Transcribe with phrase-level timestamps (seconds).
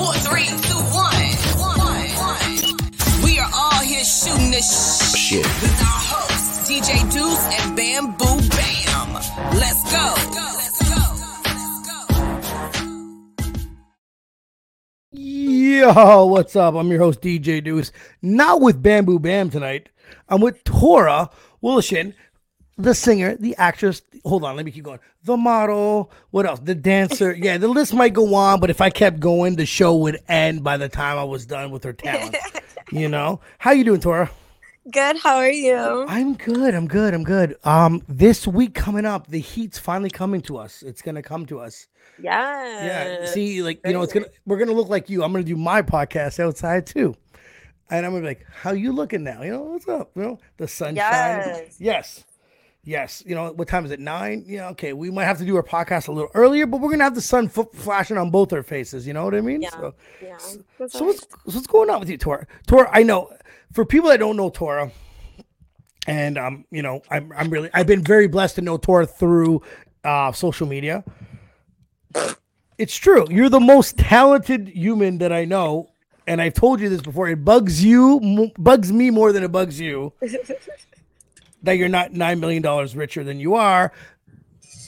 [0.00, 1.12] Four, three, two, one.
[3.22, 5.44] We are all here shooting this Shit.
[5.44, 9.12] with our hosts, DJ Deuce and Bamboo Bam.
[9.52, 10.14] Let's go.
[10.32, 10.96] Let's go.
[11.44, 12.00] Let's go.
[15.12, 16.76] Yo, what's up?
[16.76, 17.92] I'm your host, DJ Deuce.
[18.22, 19.90] Not with Bamboo Bam tonight.
[20.30, 21.28] I'm with Tora
[21.62, 22.14] Willishin,
[22.82, 24.02] the singer, the actress.
[24.24, 25.00] Hold on, let me keep going.
[25.24, 26.10] The model.
[26.30, 26.60] What else?
[26.60, 27.34] The dancer.
[27.34, 30.64] Yeah, the list might go on, but if I kept going, the show would end
[30.64, 32.36] by the time I was done with her talent.
[32.92, 33.40] you know?
[33.58, 34.30] How you doing, Tora?
[34.90, 35.18] Good.
[35.18, 36.06] How are you?
[36.08, 36.74] I'm good.
[36.74, 37.12] I'm good.
[37.14, 37.56] I'm good.
[37.64, 40.82] Um, this week coming up, the heat's finally coming to us.
[40.82, 41.86] It's gonna come to us.
[42.20, 42.84] Yeah.
[42.84, 43.26] Yeah.
[43.26, 45.22] See, like you know, it's gonna we're gonna look like you.
[45.22, 47.14] I'm gonna do my podcast outside too,
[47.90, 49.42] and I'm gonna be like, "How you looking now?
[49.42, 50.12] You know, what's up?
[50.16, 51.48] You know, the sun shining.
[51.48, 51.76] Yes.
[51.78, 52.24] Yes,
[52.90, 53.22] yes.
[53.26, 54.00] You know, what time is it?
[54.00, 54.44] Nine.
[54.46, 54.68] Yeah.
[54.70, 54.92] Okay.
[54.92, 57.20] We might have to do our podcast a little earlier, but we're gonna have the
[57.20, 59.06] sun f- flashing on both our faces.
[59.06, 59.62] You know what I mean?
[59.62, 59.70] Yeah.
[59.70, 60.38] So, Yeah.
[60.88, 62.46] so what's what's going on with you, Tora?
[62.66, 63.32] Tora, I know
[63.72, 64.90] for people that don't know Tora,
[66.06, 69.62] and um, you know, I'm I'm really I've been very blessed to know Tora through
[70.04, 71.04] uh social media.
[72.78, 73.26] It's true.
[73.30, 75.90] You're the most talented human that I know,
[76.26, 77.28] and I've told you this before.
[77.28, 80.12] It bugs you, mo- bugs me more than it bugs you
[81.62, 83.92] that you're not nine million dollars richer than you are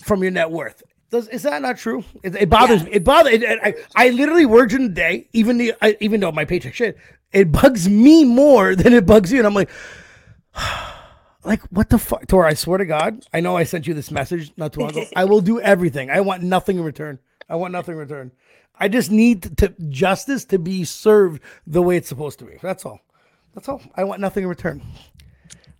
[0.04, 0.82] from your net worth.
[1.10, 2.04] Does is that not true?
[2.22, 2.92] It, it bothers me.
[2.92, 3.34] It bothers.
[3.34, 6.74] It, I I literally work in the day, even the I, even though my paycheck
[6.74, 6.96] shit,
[7.32, 9.70] it bugs me more than it bugs you, and I'm like.
[11.44, 12.46] Like what the fuck, Tor?
[12.46, 15.04] I swear to God, I know I sent you this message not too long ago.
[15.16, 16.08] I will do everything.
[16.08, 17.18] I want nothing in return.
[17.48, 18.30] I want nothing in return.
[18.78, 22.58] I just need to, to justice to be served the way it's supposed to be.
[22.62, 23.00] That's all.
[23.54, 23.82] That's all.
[23.96, 24.82] I want nothing in return.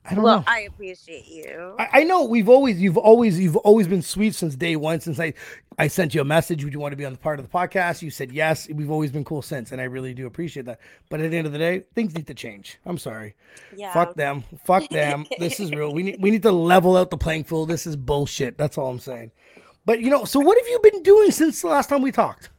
[0.04, 0.44] I don't Well, know.
[0.48, 1.76] I appreciate you.
[1.78, 5.00] I, I know we've always you've always you've always been sweet since day one.
[5.00, 5.32] Since I
[5.78, 7.56] I sent you a message, would you want to be on the part of the
[7.56, 8.02] podcast?
[8.02, 8.68] You said yes.
[8.68, 10.80] We've always been cool since, and I really do appreciate that.
[11.08, 12.78] But at the end of the day, things need to change.
[12.84, 13.34] I'm sorry.
[13.76, 13.92] Yeah.
[13.92, 14.42] Fuck them.
[14.64, 15.24] Fuck them.
[15.38, 15.92] this is real.
[15.94, 17.68] We need we need to level out the playing field.
[17.68, 18.58] This is bullshit.
[18.58, 19.30] That's all I'm saying.
[19.86, 22.50] But you know, so what have you been doing since the last time we talked?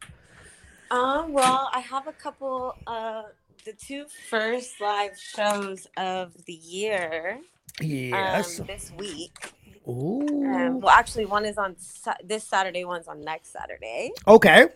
[0.92, 1.34] Um.
[1.34, 2.74] Well, I have a couple.
[2.88, 3.24] Uh,
[3.66, 7.40] the two first live shows of the year.
[7.82, 8.60] Yes.
[8.60, 9.54] Um, this week.
[9.88, 10.46] Ooh.
[10.46, 10.80] Um.
[10.82, 12.86] Well, actually, one is on Sa- this Saturday.
[12.86, 14.12] One's on next Saturday.
[14.28, 14.68] okay.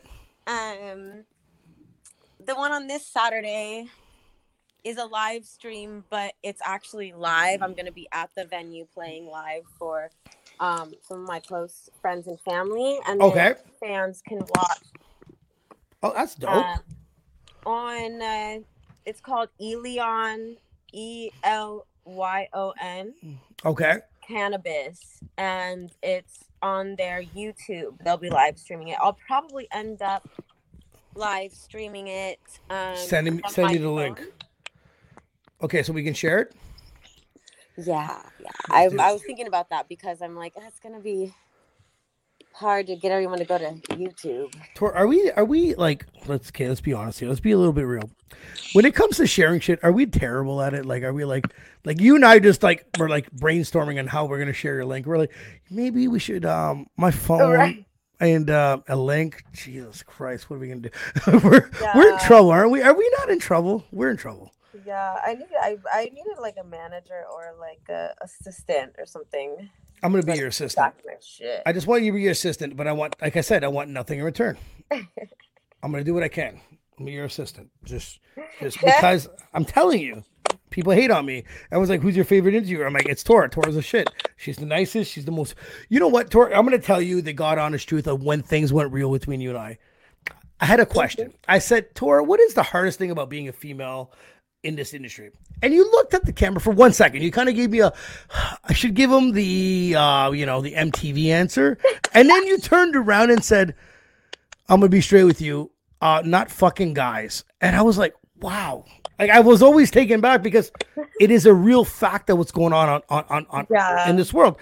[0.48, 1.24] Um.
[2.46, 3.88] The one on this Saturday
[4.84, 7.62] is a live stream, but it's actually live.
[7.62, 10.10] I'm going to be at the venue playing live for
[10.62, 13.56] um, some of my close friends and family, and Okay.
[13.82, 14.80] fans can watch
[16.04, 16.50] Oh, that's dope.
[16.52, 16.78] uh,
[17.66, 18.22] on.
[18.22, 18.60] Uh,
[19.08, 20.58] it's called Elyon,
[20.92, 23.14] E L Y O N,
[23.66, 24.00] okay.
[24.22, 27.98] Cannabis, and it's on their YouTube.
[28.04, 28.98] They'll be live streaming it.
[29.02, 30.28] I'll probably end up
[31.16, 32.40] live streaming it.
[32.70, 34.22] Um, Send me send me the link.
[35.62, 36.54] Okay, so we can share it.
[37.78, 38.50] Yeah, yeah.
[38.70, 41.34] I, I was thinking about that because I'm like, that's gonna be
[42.58, 44.54] hard to get everyone to go to YouTube.
[44.76, 47.30] Tor, are we are we like let's okay, let's be honest here.
[47.30, 48.10] Let's be a little bit real.
[48.74, 50.86] When it comes to sharing shit, are we terrible at it?
[50.86, 51.46] Like are we like
[51.86, 54.86] like you and I just like we're like brainstorming on how we're gonna share your
[54.86, 55.06] link.
[55.06, 55.34] We're like,
[55.70, 57.86] maybe we should um my phone Right.
[58.20, 59.44] and uh a link.
[59.54, 60.90] Jesus Christ, what are we gonna do?
[61.44, 62.82] we're we're in trouble, aren't we?
[62.82, 63.86] Are we not in trouble?
[63.92, 64.52] We're in trouble.
[64.86, 69.70] Yeah, I needed I, I needed like a manager or like a assistant or something.
[70.04, 70.94] I'm gonna be Like, your assistant.
[71.22, 71.64] Shit.
[71.66, 73.68] I just want you to be your assistant, but I want like I said, I
[73.68, 74.58] want nothing in return.
[74.92, 76.60] I'm gonna do what I can.
[77.00, 77.70] I'm your assistant.
[77.84, 78.20] Just
[78.60, 80.24] just because I'm telling you,
[80.70, 81.44] people hate on me.
[81.72, 82.86] I was like, who's your favorite interviewer?
[82.86, 83.50] I'm like, it's Tora.
[83.50, 84.10] Tora's a shit.
[84.36, 85.12] She's the nicest.
[85.12, 85.56] She's the most
[85.90, 86.58] you know what, Tora?
[86.58, 89.50] I'm gonna tell you the God honest truth of when things went real between you
[89.50, 89.80] and I.
[90.60, 91.34] I had a question.
[91.48, 94.12] I said, Tora, what is the hardest thing about being a female
[94.64, 95.32] in this industry?
[95.62, 97.22] And you looked at the camera for one second.
[97.24, 97.94] You kind of gave me a,
[98.64, 101.78] I should give him the, uh, you know, the MTV answer.
[102.14, 103.76] And then you turned around and said,
[104.70, 105.72] I'm gonna be straight with you,
[106.02, 107.44] uh, not fucking guys.
[107.62, 108.86] And I was like, wow.
[109.20, 110.72] Like I was always taken back because
[111.20, 114.08] it is a real fact that what's going on on on, on, on Yeah.
[114.10, 114.58] in this world,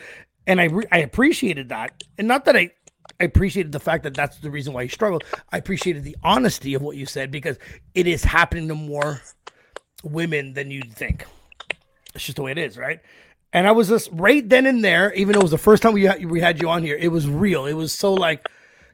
[0.47, 2.71] and I re- I appreciated that, and not that I.
[3.19, 5.23] I appreciated the fact that that's the reason why you struggled.
[5.51, 7.57] I appreciated the honesty of what you said because
[7.93, 9.21] it is happening to more
[10.05, 11.25] women than you'd think.
[12.13, 13.01] It's just the way it is, right?
[13.51, 15.93] And I was just right then and there, even though it was the first time
[15.93, 17.65] we had, we had you on here, it was real.
[17.65, 18.47] It was so like,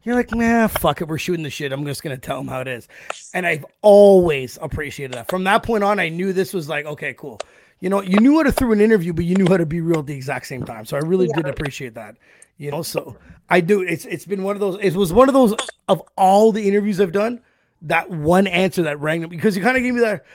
[0.04, 1.72] you're like, man, fuck it, we're shooting the shit.
[1.72, 2.88] I'm just gonna tell them how it is.
[3.34, 5.30] And I've always appreciated that.
[5.30, 7.40] From that point on, I knew this was like, okay, cool.
[7.80, 9.82] You know, you knew how to through an interview, but you knew how to be
[9.82, 10.86] real at the exact same time.
[10.86, 12.16] So I really did appreciate that.
[12.58, 13.18] You know, so
[13.50, 13.82] I do.
[13.82, 14.78] It's it's been one of those.
[14.82, 15.56] It was one of those
[15.88, 17.42] of all the interviews I've done.
[17.84, 20.26] that one answer that rang because you kind of gave me that.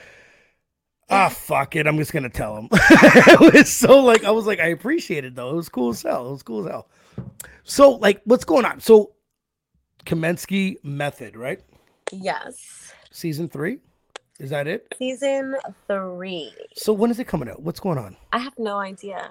[1.08, 1.86] Ah, fuck it.
[1.86, 2.68] I'm just gonna tell him.
[2.72, 5.50] it was so like I was like I appreciate it though.
[5.50, 6.28] It was cool as hell.
[6.28, 6.88] It was cool as hell.
[7.64, 8.80] So like, what's going on?
[8.80, 9.12] So,
[10.04, 11.60] Kominsky method, right?
[12.12, 12.92] Yes.
[13.10, 13.78] Season three,
[14.38, 14.94] is that it?
[14.98, 15.56] Season
[15.86, 16.52] three.
[16.74, 17.62] So when is it coming out?
[17.62, 18.16] What's going on?
[18.32, 19.30] I have no idea.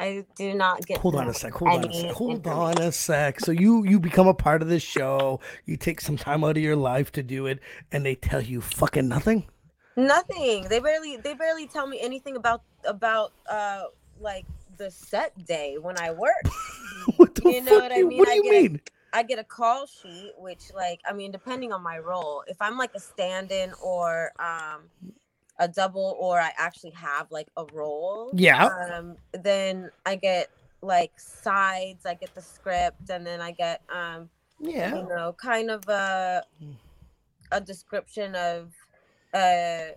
[0.00, 0.98] I do not get.
[0.98, 1.52] Hold on a sec.
[1.54, 2.12] Hold on a sec.
[2.12, 3.40] Hold on a sec.
[3.40, 5.40] So you you become a part of this show.
[5.64, 7.58] You take some time out of your life to do it,
[7.90, 9.46] and they tell you fucking nothing.
[9.98, 10.68] Nothing.
[10.68, 11.16] They barely.
[11.16, 13.84] They barely tell me anything about about uh
[14.20, 14.46] like
[14.76, 16.44] the set day when I work.
[17.16, 17.82] What the You know fuck?
[17.82, 18.18] what I mean?
[18.18, 18.80] What do I you get mean?
[19.12, 22.78] I get a call sheet, which like I mean, depending on my role, if I'm
[22.78, 24.82] like a stand-in or um
[25.58, 28.68] a double, or I actually have like a role, Yeah.
[28.94, 30.48] um, then I get
[30.82, 32.06] like sides.
[32.06, 34.28] I get the script, and then I get um
[34.60, 34.94] Yeah.
[34.96, 36.44] you know kind of a
[37.50, 38.72] a description of
[39.34, 39.92] uh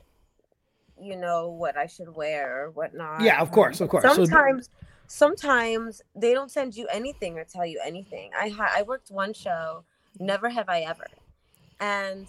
[1.01, 3.21] you know what I should wear or whatnot.
[3.21, 4.03] Yeah, of course, of course.
[4.03, 4.69] So- Sometimes
[5.07, 8.31] sometimes they don't send you anything or tell you anything.
[8.39, 9.83] I ha- I worked one show,
[10.19, 11.07] never have I ever.
[11.79, 12.27] And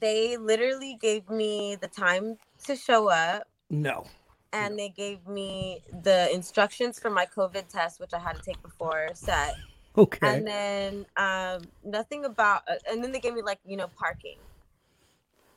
[0.00, 4.04] they literally gave me the time to show up No.
[4.52, 8.62] and they gave me the instructions for my COVID test, which I had to take
[8.62, 9.54] before set
[9.98, 10.26] Okay.
[10.36, 14.38] and then um nothing about uh, and then they gave me like you know parking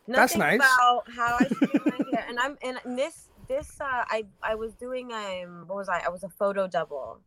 [0.08, 0.56] That's nice.
[0.58, 4.56] about how i should do my hair and i'm and this this uh i i
[4.56, 7.20] was doing um what was i i was a photo double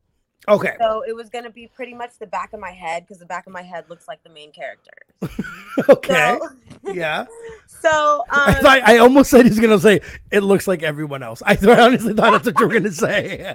[0.47, 0.77] Okay.
[0.81, 3.47] so it was gonna be pretty much the back of my head because the back
[3.49, 4.93] of my head looks like the main character
[5.89, 6.39] Okay.
[6.41, 7.27] so, Yeah.
[7.67, 10.01] so I um thought I almost said he's gonna say
[10.31, 11.43] it looks like everyone else.
[11.45, 13.55] I thought, honestly thought that's what you were gonna say.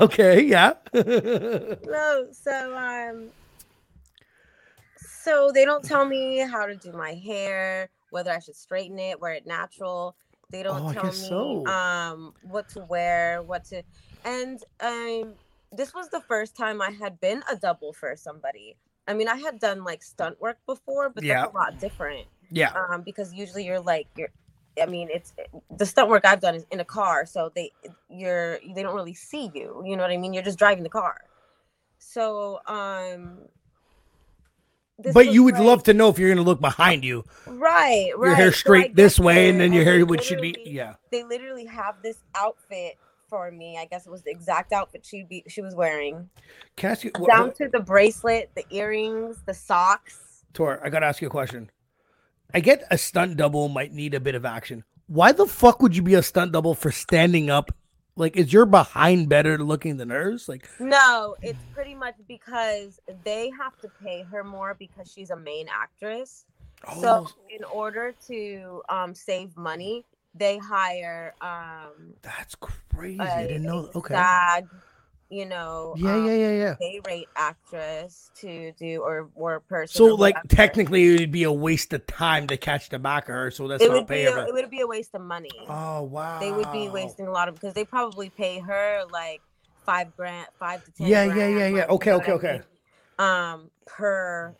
[0.00, 0.42] okay.
[0.42, 0.72] Yeah.
[0.94, 3.28] no so um
[4.96, 9.20] so they don't tell me how to do my hair whether i should straighten it
[9.20, 10.16] wear it natural
[10.50, 11.66] they don't Oh, tell me so.
[11.66, 13.82] um what to wear what to
[14.24, 15.34] and um
[15.72, 18.76] this was the first time i had been a double for somebody
[19.08, 21.42] i mean i had done like stunt work before but Yeah.
[21.42, 22.72] that's a lot different yeah.
[22.74, 24.30] um because usually you're like you're
[24.82, 25.34] I mean, it's
[25.76, 27.72] the stunt work I've done is in a car, so they
[28.08, 29.82] you're they don't really see you.
[29.84, 30.32] You know what I mean?
[30.32, 31.16] You're just driving the car.
[31.98, 33.40] So, um,
[35.02, 38.10] this But you would like- love to know if you're gonna look behind you, right,
[38.16, 38.26] right.
[38.28, 40.94] your hair So straight this way, and then your hair would should be yeah.
[41.10, 42.96] They literally have this outfit
[43.28, 43.78] for me.
[43.78, 46.28] I guess it was the exact outfit she be she was wearing,
[46.76, 47.10] Can I ask you?
[47.18, 50.44] wh- down wh- to the bracelet, the earrings, the socks.
[50.52, 51.70] Tor, I gotta ask you a question.
[52.54, 54.84] I get a stunt double might need a bit of action.
[55.06, 57.70] Why the fuck would you be a stunt double for standing up?
[58.14, 60.48] Like, is your behind better looking than hers?
[60.48, 65.36] Like, No, it's pretty much because they have to pay her more because she's a
[65.36, 66.44] main actress.
[66.86, 67.00] Oh.
[67.00, 70.04] So in order to um, save money,
[70.34, 73.20] they hire um, that's crazy.
[73.20, 73.90] I didn't know.
[73.94, 74.14] Okay.
[74.14, 74.68] SAG,
[75.32, 76.74] you know, Yeah, um, yeah, yeah, yeah.
[76.78, 79.98] day rate actress to do or or person.
[79.98, 80.48] So, or like, whatever.
[80.48, 83.50] technically, it would be a waste of time to catch the back of her.
[83.50, 85.50] So that's it not would be a, it would be a waste of money.
[85.68, 86.38] Oh wow.
[86.40, 89.40] They would be wasting a lot of because they probably pay her like
[89.86, 91.08] five grand, five to ten.
[91.08, 91.80] Yeah, yeah, grand, yeah, yeah.
[91.80, 92.52] like, you Okay, know okay, I okay.
[92.52, 92.62] mean?
[93.18, 94.54] Um, per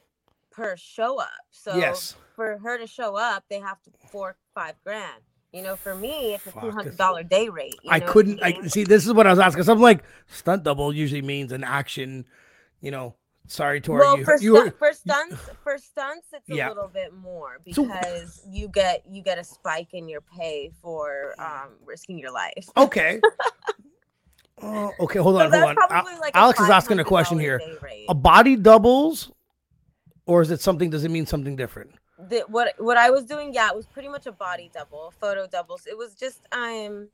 [0.50, 1.28] per show up.
[1.50, 2.14] So Yes.
[2.35, 5.23] for her to show up, they have to four five grand.
[5.52, 7.75] You know, for me, it's a two hundred dollar day rate.
[7.82, 8.42] you I know couldn't.
[8.42, 8.85] I see.
[8.85, 9.64] This is what I was asking.
[9.64, 12.25] So I'm like, stunt double usually means an action.
[12.80, 13.14] You know,
[13.49, 14.00] sorry, Tori.
[14.00, 16.68] well, you, for, you stu- were, for stunts, for stunts, it's Yeah.
[16.68, 20.71] a little bit more So- because you get you get a spike in your pay
[20.80, 22.68] for um, risking your life.
[22.76, 23.21] okay.
[24.64, 25.18] Oh, okay.
[25.18, 26.21] Hold So on, hold on.
[26.21, 27.61] Like Alex is asking a question here.
[28.09, 29.32] A body doubles,
[30.25, 30.88] or is it something?
[30.88, 31.90] Does it mean something different?
[32.28, 35.46] The, what what I was doing, yeah, it was pretty much a body double, photo
[35.46, 35.86] doubles.
[35.86, 37.08] It was just um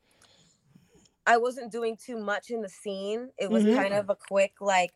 [1.26, 3.30] I wasn't doing too much in the scene.
[3.38, 3.74] It was Mhm.
[3.76, 4.92] kind of a quick like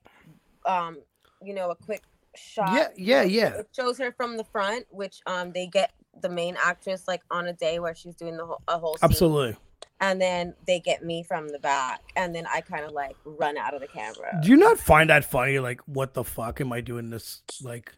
[0.67, 0.99] um
[1.45, 2.03] you know, a quick
[2.37, 2.73] shot.
[2.75, 3.55] Yeah, yeah, yeah.
[3.59, 7.47] It shows her from the front, which um they get the main actress like on
[7.47, 9.05] a day where she's doing the whole a whole scene.
[9.11, 9.57] Absolutely.
[10.01, 13.57] And then they get me from the back and then I kind of like run
[13.57, 14.39] out of the camera.
[14.43, 15.61] Do you not find that funny?
[15.61, 17.93] Like, what the fuck am I doing this like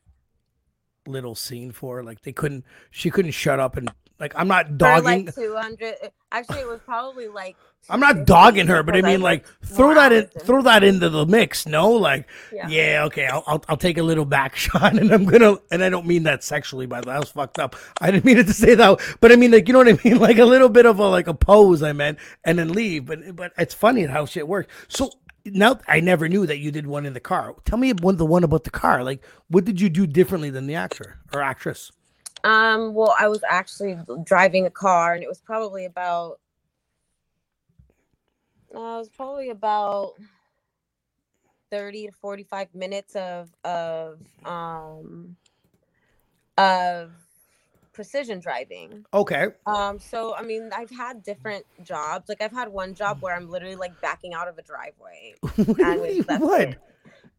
[1.06, 2.02] little scene for?
[2.02, 2.64] Like, they couldn't.
[2.90, 4.32] She couldn't shut up and like.
[4.36, 5.26] I'm not dogging.
[5.26, 5.94] like 200
[6.32, 7.56] actually it was probably like
[7.88, 11.26] I'm not dogging her, but I mean, like, throw that in, throw that into the
[11.26, 11.66] mix.
[11.66, 12.66] No, like, Yeah.
[12.66, 15.90] yeah, okay, I'll, I'll, I'll take a little back shot, and I'm gonna, and I
[15.90, 17.76] don't mean that sexually, by the way, that was fucked up.
[18.00, 19.98] I didn't mean it to say that, but I mean, like, you know what I
[20.08, 23.04] mean, like a little bit of a like a pose, I meant, and then leave.
[23.04, 24.72] But but it's funny how shit works.
[24.88, 25.10] So
[25.46, 27.54] now I never knew that you did one in the car.
[27.64, 29.04] Tell me one the one about the car.
[29.04, 31.92] Like, what did you do differently than the actor or actress?
[32.44, 36.40] Um, well, I was actually driving a car, and it was probably about.
[38.74, 40.14] Uh, it was probably about
[41.70, 45.36] thirty to forty-five minutes of of um
[46.58, 47.12] of
[47.94, 49.06] precision driving.
[49.14, 49.48] Okay.
[49.66, 52.28] Um, so I mean, I've had different jobs.
[52.28, 55.80] Like I've had one job where I'm literally like backing out of a driveway, what?
[56.28, 56.76] and what?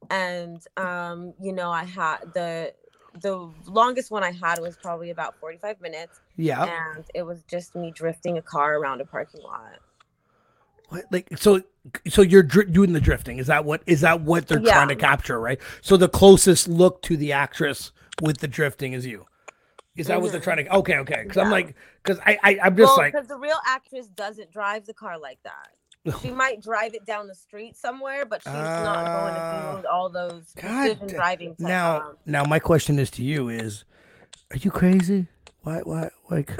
[0.09, 2.73] and um, you know, I had the
[3.21, 6.63] the longest one I had was probably about 45 minutes, Yeah.
[6.95, 9.79] and it was just me drifting a car around a parking lot.
[10.89, 11.05] What?
[11.11, 11.61] Like so,
[12.07, 13.37] so you're dri- doing the drifting.
[13.39, 14.73] Is that what is that what they're Yeah.
[14.73, 15.39] trying to capture?
[15.39, 15.59] Right.
[15.81, 19.25] So the closest look to the actress with the drifting is you.
[19.95, 20.75] Is that what they're trying to?
[20.75, 21.23] Okay, okay.
[21.23, 24.51] Because I'm like, because I, I, I'm just well, like, because the real actress doesn't
[24.51, 26.19] drive the car like that.
[26.21, 29.75] She might drive it down the street somewhere, but she's not going Ah.
[29.77, 31.55] to do all those God driving.
[31.59, 33.85] Now, um, now my question is to you: Is
[34.51, 35.27] are you crazy?
[35.61, 36.51] Why, why, like?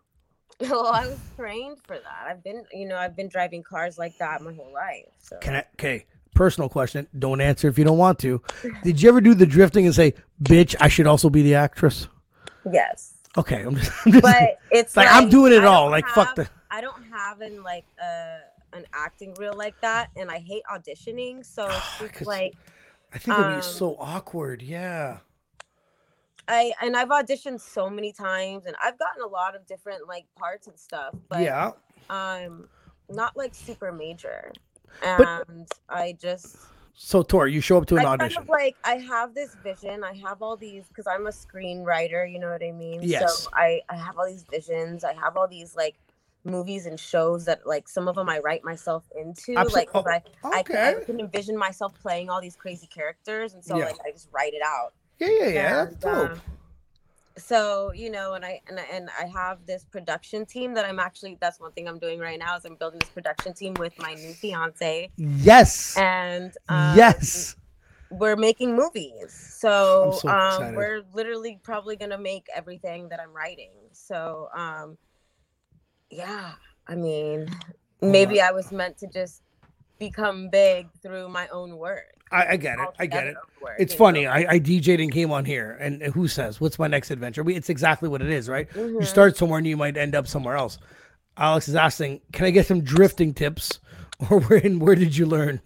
[0.60, 2.26] well, I was trained for that.
[2.28, 5.06] I've been, you know, I've been driving cars like that my whole life.
[5.20, 5.64] So Can I?
[5.74, 6.06] Okay.
[6.34, 7.06] Personal question.
[7.18, 8.42] Don't answer if you don't want to.
[8.84, 12.08] Did you ever do the drifting and say, "Bitch, I should also be the actress"?
[12.70, 15.88] Yes, Okay, I'm just, I'm just but it's like, I'm doing it all.
[15.90, 16.48] Like fuck the.
[16.70, 18.38] I don't have an like uh
[18.72, 21.44] an acting reel like that, and I hate auditioning.
[21.44, 21.68] So
[22.00, 22.54] it's like
[23.12, 24.62] I think it'd be um, so awkward.
[24.62, 25.18] Yeah.
[26.48, 30.26] I and I've auditioned so many times, and I've gotten a lot of different like
[30.36, 31.14] parts and stuff.
[31.28, 31.70] But yeah.
[32.08, 32.68] um,
[33.08, 34.52] not like super major.
[35.00, 36.56] But- And I just
[37.02, 38.34] So Tor, you show up to an I audition.
[38.36, 40.04] kind of like I have this vision.
[40.04, 42.30] I have all these because I'm a screenwriter.
[42.30, 43.00] You know what I mean?
[43.02, 43.44] Yes.
[43.44, 45.02] So I I have all these visions.
[45.02, 45.94] I have all these like
[46.44, 49.52] movies and shows that like some of them I write myself into.
[49.52, 51.04] Abso- like I, oh, I, can, I okay.
[51.06, 53.86] can envision myself playing all these crazy characters, and so Yeah.
[53.86, 54.92] like I just write it out.
[55.18, 55.84] Yeah, yeah, yeah.
[55.86, 56.30] That's dope.
[56.32, 56.40] um,
[57.40, 60.98] so you know, and I and I, and I have this production team that I'm
[60.98, 61.36] actually.
[61.40, 64.14] That's one thing I'm doing right now is I'm building this production team with my
[64.14, 65.96] new fiance, yes.
[65.96, 67.56] and um, yes.
[68.10, 69.32] we're making movies.
[69.32, 73.70] So, so um, we're literally probably gonna make everything that I'm writing.
[73.92, 74.98] So um,
[76.10, 76.52] yeah,
[76.86, 77.48] I mean,
[78.02, 79.42] maybe I was meant to just
[80.00, 82.06] become big through my own work.
[82.32, 82.88] I, I get it.
[82.98, 83.36] I get it.
[83.62, 84.24] work, It's funny.
[84.24, 84.30] know?
[84.30, 87.54] I, I DJ'd and came on here, and who says, "What's my next adventure?" We,
[87.54, 88.68] it's exactly what it is, right?
[88.74, 89.06] You Mhm.
[89.06, 90.78] start somewhere and you might end up somewhere else.
[91.36, 93.78] Alex is asking, "Can I get some drifting tips,
[94.30, 95.60] or where and where did you learn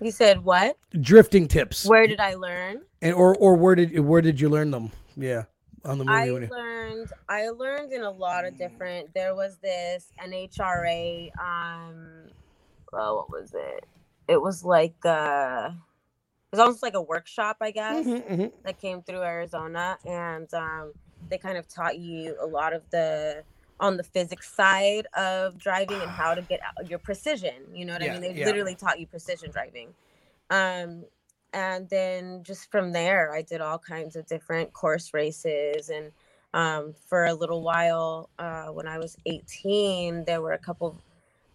[0.00, 0.76] You said what?
[1.00, 2.82] drifting tips, Where did I learn?
[3.00, 4.90] and or or where did where did you learn them?
[5.16, 5.44] Yeah,
[5.84, 6.30] on the movie.
[6.50, 12.30] I learned I learned in a lot of different there was this NHRA um
[12.92, 13.86] oh what was it?
[14.28, 18.52] It was like uh it was almost like a workshop I guess Mhm, mhm.
[18.64, 20.92] that came through Arizona and um
[21.30, 23.44] they kind of taught you a lot of the
[23.80, 27.74] on the physics side of driving and how to get out your precision.
[27.74, 28.22] You know what Yeah, I mean?
[28.22, 28.46] They yeah.
[28.46, 29.94] literally taught you precision driving.
[30.50, 31.04] Um,
[31.52, 35.90] and then just from there, I did all kinds of different course races.
[35.90, 36.12] And
[36.54, 41.00] um, for a little while, uh, when I was 18, there were a couple,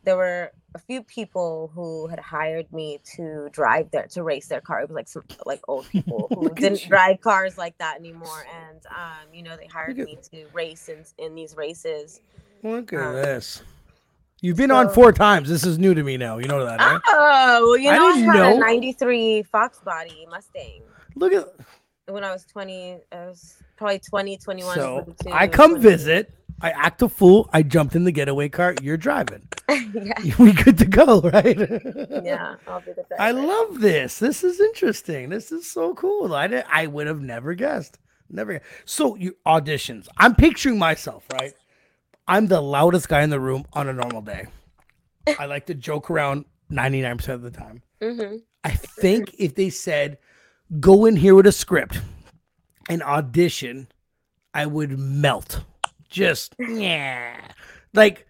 [0.04, 4.62] there were a few people who had hired me to drive their to race their
[4.62, 4.82] car.
[4.82, 6.90] It was like some like old people who didn't you.
[6.90, 11.06] drive cars like that anymore, and um, you know they hired me to race in
[11.18, 12.22] in these races.
[12.64, 13.62] Look at Um, this.
[14.42, 15.50] You've been on four times.
[15.50, 16.38] This is new to me now.
[16.38, 17.02] You know that, right?
[17.08, 18.56] Oh, well, you know I, didn't had know.
[18.58, 20.82] a '93 Fox body Mustang
[21.16, 21.48] Look at.
[22.08, 23.00] when I was 20.
[23.12, 24.76] I was probably 20, 21.
[24.76, 25.84] So 22, I come 20.
[25.84, 26.34] visit.
[26.62, 27.50] I act a fool.
[27.54, 28.74] I jumped in the getaway car.
[28.82, 29.48] You're driving.
[29.70, 31.58] yeah, We good to go, right?
[32.24, 33.16] yeah, I'll be the driver.
[33.20, 34.18] I love this.
[34.20, 35.30] This is interesting.
[35.30, 36.34] This is so cool.
[36.34, 38.00] I did, I would have never guessed.
[38.30, 38.62] Never.
[38.86, 40.08] So you auditions.
[40.18, 41.54] I'm picturing myself, right?
[42.28, 44.48] I'm the loudest guy in the room on a normal day.
[45.40, 47.82] I like to joke around 99% of the time.
[48.02, 50.18] hmm I think if they said,
[50.80, 52.02] go in here with a script
[52.90, 53.88] and audition,
[54.54, 55.64] I would melt.
[56.10, 57.40] Just, yeah.
[57.94, 58.28] Like,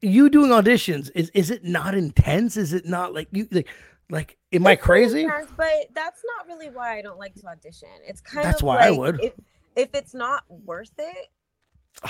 [0.00, 2.56] you doing auditions, is, is it not intense?
[2.56, 3.68] Is it not like you, like,
[4.10, 5.22] like am I crazy?
[5.22, 7.88] intense, but that's not really why I don't like to audition.
[8.04, 9.20] It's kind That's of why I would.
[9.22, 9.34] If,
[9.76, 11.28] if it's not worth it,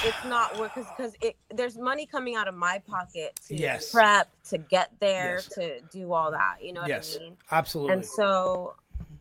[0.05, 3.91] it's not worth because because it there's money coming out of my pocket to Yes.
[3.93, 5.49] prep to get there Yes.
[5.55, 6.57] to do all that.
[6.63, 7.37] You know what Yes, I mean?
[7.51, 7.95] absolutely.
[7.95, 8.75] And so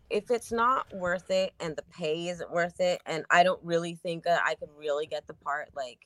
[0.09, 3.95] if it's not worth it and the pay isn't worth it and I don't really
[3.95, 5.99] think that I could really get the part like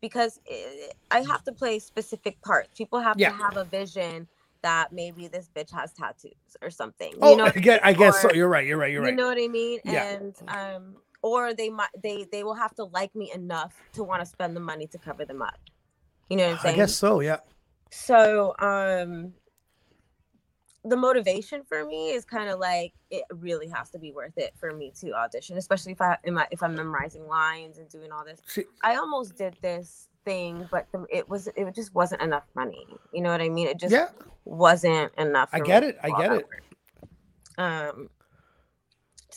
[0.00, 2.68] because it, I have to play specific parts.
[2.76, 3.30] People have Yeah.
[3.30, 4.28] to have a vision
[4.62, 6.32] that maybe this bitch has tattoos
[6.62, 7.12] or something.
[7.20, 7.84] Oh, you know, I get.
[7.84, 8.32] I guess so.
[8.32, 8.66] You're right.
[8.66, 8.90] You're right.
[8.90, 9.10] You're right.
[9.10, 9.80] you know what I mean?
[9.84, 10.04] Yeah.
[10.04, 14.20] And um, or they might they they will have to like me enough to want
[14.20, 15.58] to spend the money to cover them up.
[16.28, 16.74] You know what I'm saying?
[16.74, 17.20] I guess so.
[17.20, 17.38] Yeah.
[17.90, 19.32] So um
[20.84, 24.52] the motivation for me is kind of like it really has to be worth it
[24.60, 28.12] for me to audition, especially if I am I- if I'm memorizing lines and doing
[28.12, 28.42] all this.
[28.82, 32.86] I almost did this thing, but the, it was it just wasn't enough money.
[33.14, 33.66] You know what I mean?
[33.66, 34.08] It just yeah.
[34.44, 35.48] wasn't enough.
[35.54, 36.46] I get it, I do all get it.
[37.56, 38.10] Um.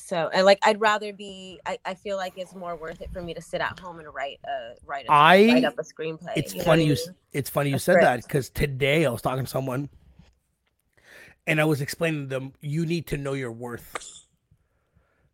[0.07, 1.59] So and like I'd rather be.
[1.65, 4.07] I, I feel like it's more worth it for me to sit at home and
[4.13, 6.31] write a write a I- write up a screenplay.
[6.37, 6.93] It's you funny I you.
[6.93, 7.15] mean?
[7.33, 9.89] It's funny you A said that because today I was talking to someone,
[11.45, 14.23] and I was explaining to them you need to know your worth.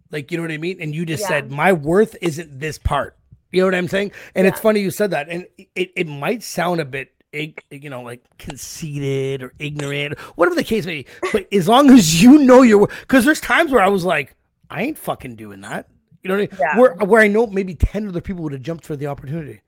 [0.09, 1.27] Like you know what I mean, and you just Yeah.
[1.27, 3.15] said my worth isn't this part.
[3.51, 4.11] You know what I'm saying?
[4.33, 8.01] And it's funny you said that, and it, it might sound a bit, you know,
[8.01, 11.07] like conceited or ignorant, whatever the case may be.
[11.31, 14.35] But as long as you know your, because there's times where I was like,
[14.69, 15.87] I ain't fucking doing that.
[16.21, 16.59] You know what I mean?
[16.59, 16.79] Yeah.
[16.79, 19.61] Where where I know maybe ten other people would have jumped for the opportunity,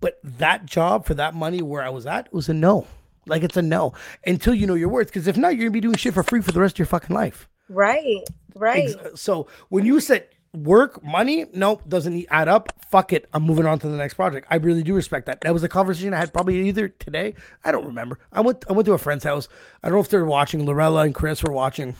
[0.00, 2.86] but that job for that money where I was at was a no.
[3.26, 3.92] Like it's a no
[4.26, 5.08] until you know your worth.
[5.08, 6.86] Because if not, you're gonna be doing shit for free for the rest of your
[6.86, 7.48] fucking life.
[7.68, 8.24] Right.
[8.54, 8.96] Right.
[9.14, 12.72] So when you said work, money, nope, doesn't add up.
[12.90, 13.28] Fuck it.
[13.32, 14.46] I'm moving on to the next project.
[14.50, 15.42] I really do respect that.
[15.42, 17.34] That was a conversation I had probably either today.
[17.64, 18.18] I don't remember.
[18.32, 19.48] I went I went to a friend's house.
[19.82, 20.66] I don't know if they're watching.
[20.66, 21.94] Lorella and Chris were watching.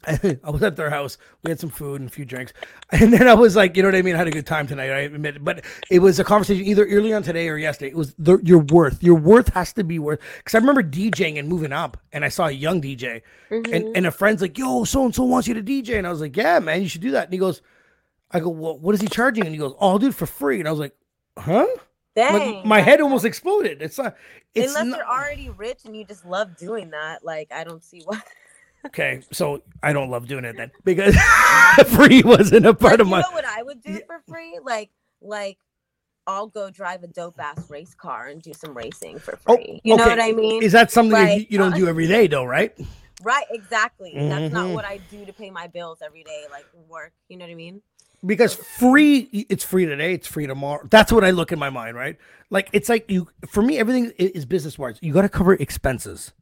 [0.06, 1.18] I was at their house.
[1.42, 2.52] We had some food and a few drinks,
[2.92, 4.14] and then I was like, you know what I mean.
[4.14, 4.90] I had a good time tonight.
[4.90, 5.44] I admit, it.
[5.44, 7.90] but it was a conversation either early on today or yesterday.
[7.90, 9.02] It was the, your worth.
[9.02, 10.20] Your worth has to be worth.
[10.38, 13.72] Because I remember DJing and moving up, and I saw a young DJ, Mm-hmm.
[13.72, 16.10] and and a friend's like, "Yo, so and so wants you to DJ," and I
[16.10, 17.62] was like, "Yeah, man, you should do that." And he goes,
[18.30, 20.26] "I go, well, what is he charging?" And he goes, "Oh, I'll do it for
[20.26, 20.94] free." And I was like,
[21.38, 21.66] "Huh?"
[22.32, 23.80] Like, my head almost exploded.
[23.80, 24.16] It's not.
[24.54, 27.82] It's Unless not, you're already rich and you just love doing that, like I don't
[27.82, 28.20] see why.
[28.86, 29.22] Okay.
[29.32, 31.16] So I don't love doing it then because
[31.88, 33.20] free wasn't a part Like, of you my.
[33.20, 34.58] know what I would do for free?
[34.62, 35.58] Like, like
[36.26, 39.80] I'll go drive a dope ass race car and do some racing for Oh, free.
[39.84, 40.10] you know okay.
[40.16, 40.62] what I mean?
[40.62, 42.74] Is that something that you, you don't uh, do every day though, right?
[43.22, 44.24] right, exactly.
[44.28, 44.74] That's not Mhm.
[44.74, 47.12] what I do to pay my bills every day, like work.
[47.28, 47.82] You know what I mean?
[48.26, 50.86] Because free, it's free today, it's free tomorrow.
[50.90, 52.16] That's what I look in my mind, right?
[52.50, 54.98] Like it's like you, for me, everything is business wise.
[55.00, 56.32] You got to cover expenses.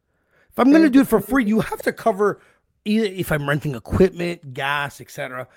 [0.57, 2.41] If I'm gonna do it for free, you have to cover
[2.87, 5.49] either if I'm renting equipment, gas, etc.,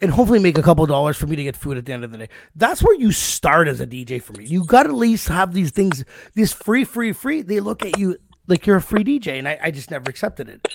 [0.00, 2.10] and hopefully make a couple dollars for me to get food at the end of
[2.10, 2.28] the day.
[2.56, 4.46] That's where you start as a DJ for me.
[4.46, 7.42] You got to at least have these things, these free, free, free.
[7.42, 8.16] They look at you
[8.48, 10.66] like you're a free DJ, and I, I just never accepted it.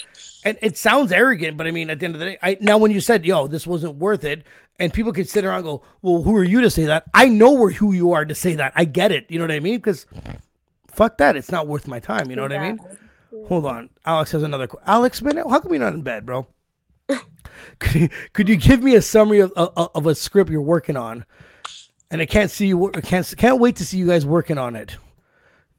[0.45, 2.77] And it sounds arrogant, but I mean, at the end of the day, I now
[2.77, 4.45] when you said, "Yo, this wasn't worth it,"
[4.79, 7.27] and people could sit around and go, "Well, who are you to say that?" I
[7.27, 8.71] know where who you are to say that.
[8.75, 9.25] I get it.
[9.29, 9.75] You know what I mean?
[9.75, 10.05] Because
[10.87, 12.29] fuck that, it's not worth my time.
[12.29, 12.79] You know what I mean?
[13.47, 14.67] Hold on, Alex has another.
[14.67, 16.47] qu- Alex, man, how come you're not in bed, bro?
[17.79, 20.97] could, you, could you give me a summary of, of, of a script you're working
[20.97, 21.25] on?
[22.11, 22.91] And I can't see you.
[22.93, 24.97] I can't can't wait to see you guys working on it.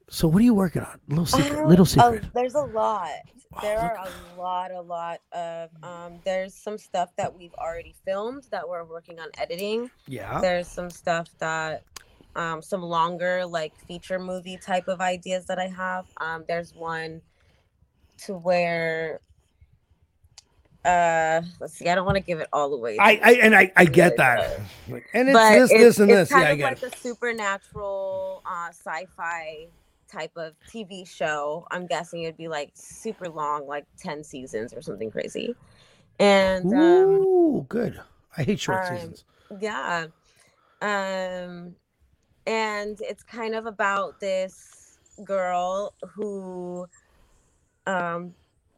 [0.09, 0.99] So what are you working on?
[1.07, 1.59] Little secret.
[1.59, 2.25] Um, little oh, secret.
[2.33, 3.09] there's a lot.
[3.61, 5.69] There are a lot, a lot of.
[5.81, 9.89] Um, there's some stuff that we've already filmed that we're working on editing.
[10.07, 10.41] yeah.
[10.41, 11.83] There's some stuff that,
[12.35, 16.05] um, some longer like feature movie type of ideas that I have.
[16.17, 17.21] Um, there's one
[18.23, 19.19] to where.
[20.83, 21.89] Uh, let's see.
[21.89, 22.97] I don't want to give it all away.
[22.99, 24.59] I, I and I, I get that.
[25.13, 26.31] And it's this, it's, this, and it's this.
[26.31, 26.95] Yeah, kind I of like it.
[26.95, 29.67] a supernatural uh, sci-fi
[30.07, 31.65] type of TV show.
[31.71, 35.55] I'm guessing it'd be like super long, like ten seasons or something crazy.
[36.19, 37.99] And um, Ooh, good.
[38.37, 39.23] I hate short um, seasons.
[39.59, 40.05] yeah,
[40.81, 41.75] um,
[42.45, 46.87] and it's kind of about this girl who,
[47.87, 48.35] um,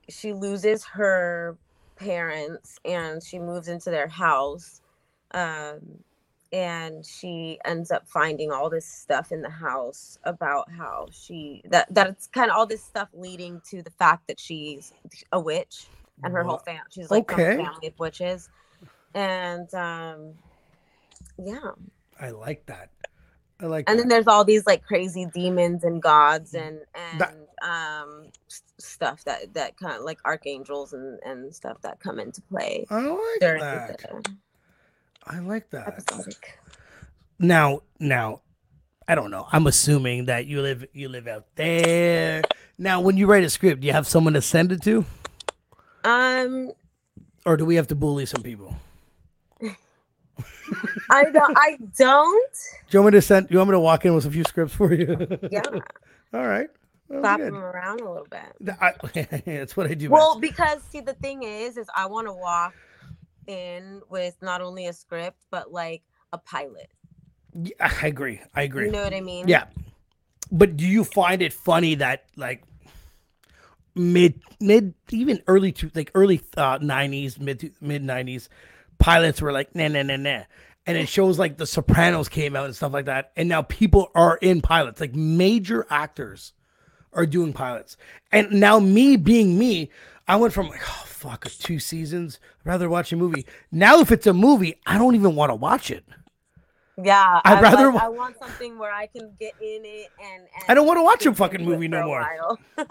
[0.09, 1.57] she loses her
[1.97, 4.81] parents and she moves into their house
[5.33, 5.79] um
[6.53, 11.93] and she ends up finding all this stuff in the house about how she that
[11.93, 14.93] that it's kind of all this stuff leading to the fact that she's
[15.33, 15.91] a witch
[16.23, 17.57] and her whole family she's like Okay.
[17.57, 18.49] family of witches
[19.15, 20.35] and um
[21.39, 21.71] yeah
[22.19, 22.91] I like that.
[23.59, 24.03] I like and that.
[24.03, 28.27] then there's all these like crazy demons and gods and and That- um
[28.77, 32.99] stuff that that kind of like archangels and and stuff that come into play I
[33.01, 33.97] like that.
[33.99, 34.35] the
[35.25, 35.87] I like that.
[35.87, 36.59] episodic.
[37.39, 38.41] Now, now,
[39.07, 39.47] I don't know.
[39.51, 42.43] I'm assuming that you live you live out there.
[42.77, 45.03] Now, when you write a script, do you have someone to send it to,
[46.03, 46.71] Um,
[47.45, 48.75] or do we have to bully some people?
[51.09, 51.57] I don't.
[51.57, 52.53] I don't.
[52.89, 53.47] Do you want me to send?
[53.49, 55.39] You want me to walk in with a few scripts for you?
[55.51, 55.61] Yeah.
[56.33, 56.69] All right.
[57.09, 58.77] Was slap them around a little bit.
[58.81, 60.09] I- that's what I do.
[60.09, 60.41] Well, best.
[60.41, 62.73] because see, the thing is, is I want to walk
[63.47, 66.89] in with not only a script but like a pilot.
[67.53, 68.41] Yeah, I agree.
[68.53, 68.85] I agree.
[68.87, 69.47] You know what I mean?
[69.47, 69.65] Yeah.
[70.51, 72.63] But do you find it funny that like
[73.95, 78.47] mid mid even early to like early uh, 90s mid mid 90s
[78.99, 80.43] pilots were like nah nah nah nah
[80.85, 84.09] and it shows like the sopranos came out and stuff like that and now people
[84.15, 86.53] are in pilots like major actors
[87.13, 87.97] are doing pilots
[88.31, 89.89] and now me being me
[90.27, 94.11] i went from like oh fuck two seasons I'd rather watch a movie now if
[94.11, 96.03] it's a movie i don't even want to watch it
[97.03, 97.41] Yeah.
[97.45, 100.41] I'd rather like, I want something where I can get in it and.
[100.41, 102.25] and I don't wanna watch a fucking movie no more.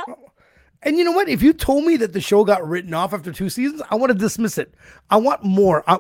[0.86, 1.28] And you know what?
[1.28, 4.12] If you told me that the show got written off after two seasons, I want
[4.12, 4.72] to dismiss it.
[5.10, 5.82] I want more.
[5.88, 5.98] I,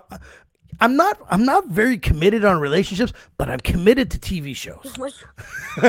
[0.80, 1.18] I'm not.
[1.28, 4.94] I'm not very committed on relationships, but I'm committed to TV shows.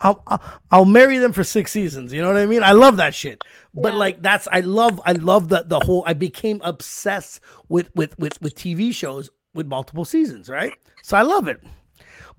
[0.00, 2.14] I'll, I'll I'll marry them for six seasons.
[2.14, 2.62] You know what I mean?
[2.62, 3.42] I love that shit.
[3.74, 6.02] But like that's I love I love the the whole.
[6.06, 10.48] I became obsessed with with with with TV shows with multiple seasons.
[10.48, 10.72] Right?
[11.02, 11.60] So I love it.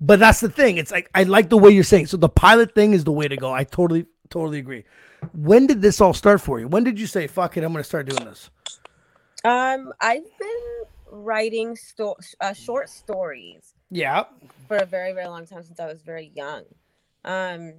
[0.00, 0.76] But that's the thing.
[0.76, 2.06] It's like I like the way you're saying.
[2.06, 3.52] So the pilot thing is the way to go.
[3.52, 4.84] I totally totally agree.
[5.32, 6.68] When did this all start for you?
[6.68, 7.64] When did you say fuck it?
[7.64, 8.50] I'm gonna start doing this.
[9.44, 14.24] Um, I've been writing sto- uh, short stories Yeah.
[14.68, 16.64] for a very very long time since I was very young.
[17.24, 17.74] Um,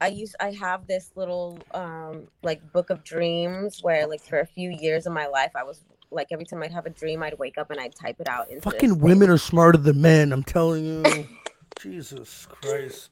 [0.00, 4.46] I use I have this little um like book of dreams where like for a
[4.46, 7.38] few years of my life I was like every time I'd have a dream I'd
[7.38, 8.46] wake up and I'd type it out.
[8.62, 10.32] Fucking women are smarter than men.
[10.32, 11.26] I'm telling you.
[11.80, 13.10] Jesus Christ.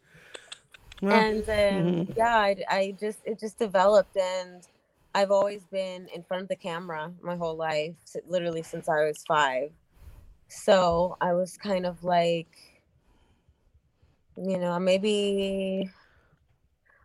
[1.02, 2.16] And then Mhm.
[2.16, 4.66] yeah I, I just it just developed and
[5.14, 7.94] i've always been in front of the camera my whole life
[8.26, 9.70] literally since i was five
[10.48, 12.48] so i was kind of like
[14.36, 15.90] you know maybe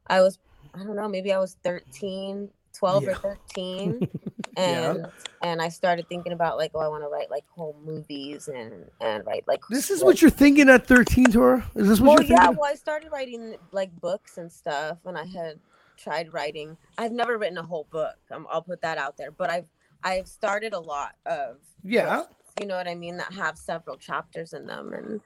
[0.08, 0.40] i was
[0.74, 3.12] i don't know maybe i was 13 12 Yeah.
[3.12, 4.04] or 13
[4.58, 4.92] Yeah.
[4.92, 5.08] and
[5.42, 8.86] and i started thinking about like oh i want to write like home movies and
[9.00, 11.64] and write like this is like- what you're thinking at 13, Tora?
[11.76, 12.40] Is this what well, you're yeah.
[12.46, 12.58] thinking?
[12.60, 15.60] Well, I started writing like books and stuff, and I had
[15.98, 16.76] tried writing.
[16.98, 18.16] I've never written a whole book.
[18.32, 19.32] Um, I'll put that out there.
[19.32, 19.68] But I've
[20.04, 22.18] I've started a lot of Yeah.
[22.18, 25.22] books, you know what I mean, that have several chapters in them, and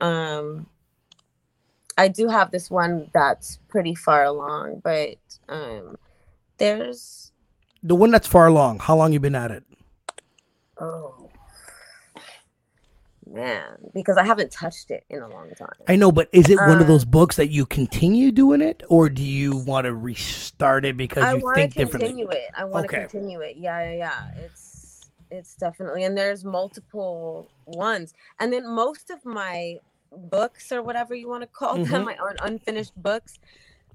[0.00, 0.66] um,
[1.96, 5.16] I do have this one that's pretty far along, but
[5.48, 5.96] um,
[6.58, 7.30] there's
[7.86, 8.78] The one that's far along.
[8.80, 9.62] How long you been at it?
[10.80, 11.30] oh
[13.26, 15.68] man, because I haven't touched it in a long time.
[15.88, 18.82] I know, but is it one of Uh, those books that you continue doing it,
[18.88, 22.08] or do you want to restart it because I you want to think differently?
[22.08, 22.50] continue it.
[22.56, 23.02] I want to Okay.
[23.08, 23.56] continue it.
[23.56, 24.44] Yeah, yeah, yeah.
[24.44, 28.14] It's it's definitely and there's multiple ones.
[28.40, 29.78] And then most of my
[30.12, 31.88] books or whatever you want to call Mhm.
[31.88, 33.38] them, my un- unfinished books,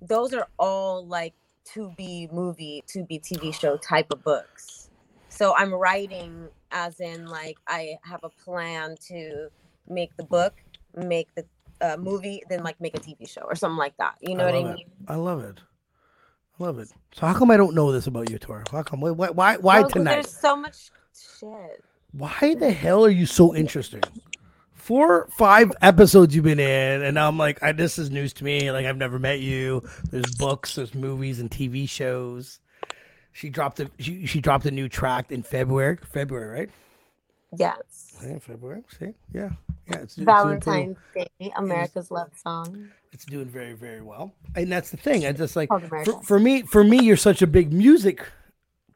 [0.02, 1.34] those are all like
[1.74, 4.90] to be movie, to be TV show type of books.
[5.30, 9.50] So I'm writing as in like I have a plan to
[9.90, 10.56] make the book,
[10.96, 11.46] make the
[11.82, 14.16] uh, movie, then like make a TV show or something like that.
[14.22, 14.78] You know I what I it.
[14.78, 14.86] mean?
[15.08, 15.60] I love it.
[16.60, 16.90] I love it.
[17.14, 18.66] So how come I don't know this about you, Tora?
[18.72, 19.02] How come?
[19.02, 19.30] Why?
[19.30, 19.58] Why?
[19.58, 20.16] Why, Well, tonight?
[20.16, 20.92] There's so much
[21.40, 21.84] shit.
[22.12, 24.04] Why the hell are you so interesting?
[24.90, 28.72] Four, five episodes you've been in, and I'm like, I, this is news to me.
[28.72, 29.88] Like I've never met you.
[30.10, 32.60] There's books, there's movies and TV shows.
[33.32, 36.00] She dropped a she, she dropped a new track in February.
[36.12, 36.70] February, right?
[37.56, 38.18] Yes.
[38.26, 38.82] Yeah, February.
[38.98, 39.52] See, yeah,
[39.88, 39.98] yeah.
[39.98, 42.90] It's, it's Valentine's Day, America's love song.
[43.12, 45.70] it's doing very very well and that's the thing i just like
[46.04, 48.26] for, for me for me you're such a big music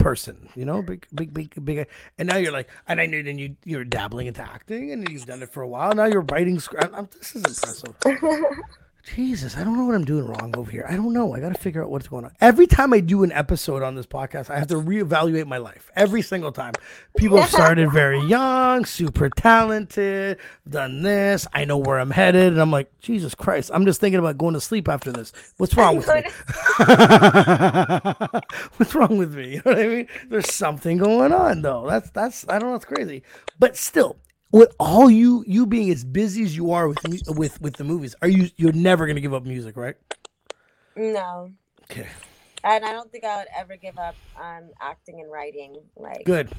[0.03, 1.87] person you know big big big big
[2.17, 5.25] and now you're like and i knew then you you're dabbling into acting and you've
[5.25, 5.93] done it for a while.
[5.93, 7.95] Now you're writing script this is impressive
[9.03, 10.85] jesus i don't know what i'm doing wrong over here.
[10.87, 11.35] I don't know.
[11.35, 12.31] I gotta figure out what's going on.
[12.39, 15.91] Every time i do an episode on this podcast i have to reevaluate my life
[15.95, 16.73] every single time.
[17.17, 20.37] People have started very young super talented
[20.67, 21.45] done this.
[21.53, 22.53] I know where i'm headed.
[22.53, 25.33] And i'm like jesus christ i'm just thinking about going to sleep after this.
[25.57, 26.23] What's wrong with me?
[28.77, 29.55] What's wrong with me?
[29.55, 30.07] You know what i mean?
[30.29, 31.85] There's something going on though.
[31.87, 33.23] That's that's i don't know it's crazy.
[33.59, 34.15] But still
[34.53, 38.15] with all you you being as busy as you are with with with the movies
[38.21, 39.95] are you you're never gonna give up music right?
[40.95, 41.51] No.
[41.91, 42.07] okay.
[42.63, 45.75] And I don't think I would ever give up on acting and writing.
[45.97, 46.49] Like good.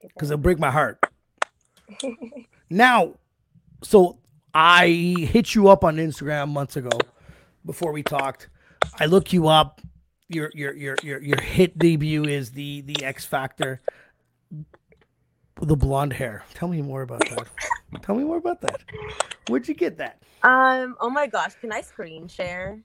[0.00, 0.98] because it'll break my heart.
[2.70, 3.14] Now
[3.82, 4.18] so
[4.52, 6.90] i hit you up on instagram months ago
[7.64, 8.48] before we talked.
[9.00, 9.80] I look you up.
[10.28, 13.80] Your your your your, your hit debut is the the x factor
[15.62, 16.44] the blonde hair.
[16.54, 17.46] Tell me more about that.
[18.02, 18.80] Tell me more about that.
[19.48, 20.22] Where'd you get that?
[20.42, 20.96] Um.
[21.00, 21.54] Oh my gosh.
[21.60, 22.80] Can I screen share?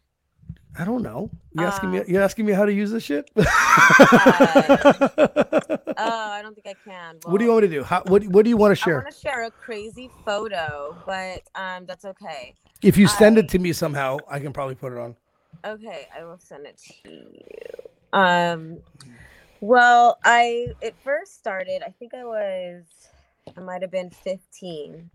[0.77, 1.29] I don't know.
[1.51, 1.99] You asking me?
[1.99, 3.29] Uh, You asking me how to use this shit?
[5.95, 7.17] Oh, I don't think I can.
[7.25, 7.83] what do you want me to do?
[7.83, 9.01] How, what What do you want to share?
[9.01, 12.55] I want to share a crazy photo, but um, that's okay.
[12.81, 15.15] If you send I- it to me somehow, I can probably put it on.
[15.65, 17.27] Okay, I will send it to you.
[18.11, 18.77] Um,
[19.63, 21.83] well, I it first started.
[21.87, 22.83] I think I was,
[23.55, 25.09] I might have been fifteen,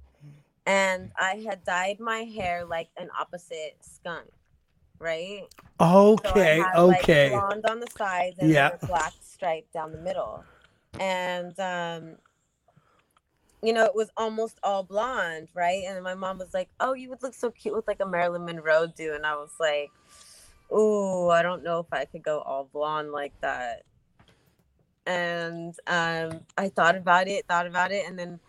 [0.65, 4.31] and I had dyed my hair like an opposite skunk,
[4.99, 5.43] right?
[6.23, 6.61] So I Okay.
[6.89, 7.29] like, okay.
[7.29, 8.71] blonde on the sides and Yeah.
[8.73, 10.43] a black stripe down the middle,
[10.99, 12.17] and um,
[13.63, 15.85] you know, it was almost all blonde, right?
[15.87, 18.47] And my mom was like, "Oh, you would look so cute with like a Marilyn
[18.47, 19.91] Monroe do," and I was like,
[20.73, 23.83] "Ooh, I don't know if I could go all blonde like that."
[25.09, 28.41] And um, I thought about it, thought about it, and then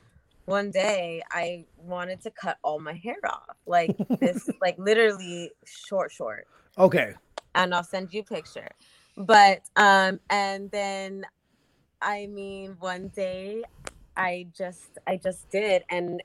[0.46, 6.12] one day I wanted to cut all my hair off, like this, like literally short,
[6.12, 6.42] short
[6.78, 7.14] Okay.
[7.56, 8.70] and I'll send you a picture.
[9.18, 11.26] But um and then
[12.02, 13.64] I mean one day
[14.18, 16.22] I just I just did and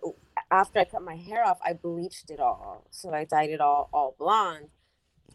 [0.50, 2.86] after I cut my hair off I bleached it all.
[2.90, 4.68] So I dyed it all all blonde.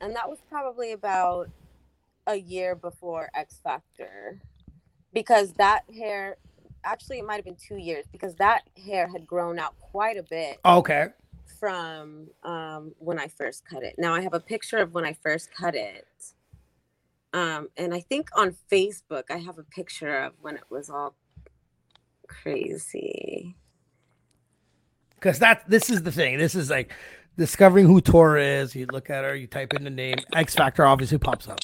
[0.01, 1.49] And that was probably about
[2.27, 4.41] a year before X Factor.
[5.13, 6.37] Because that hair
[6.83, 10.23] actually it might have been 2 years because that hair had grown out quite a
[10.23, 11.07] bit Okay.
[11.59, 13.95] from um, when I first cut it.
[13.97, 16.07] Now I have a picture of when I first cut it.
[17.33, 21.15] Um, and I think on Facebook I have a picture of when it was all
[22.27, 23.55] crazy.
[25.15, 26.37] Because that this is the thing.
[26.37, 26.91] This is like
[27.37, 28.73] discovering who Tora is.
[28.73, 30.15] You look at her, you type in the name.
[30.33, 31.59] X Factor obviously pops up,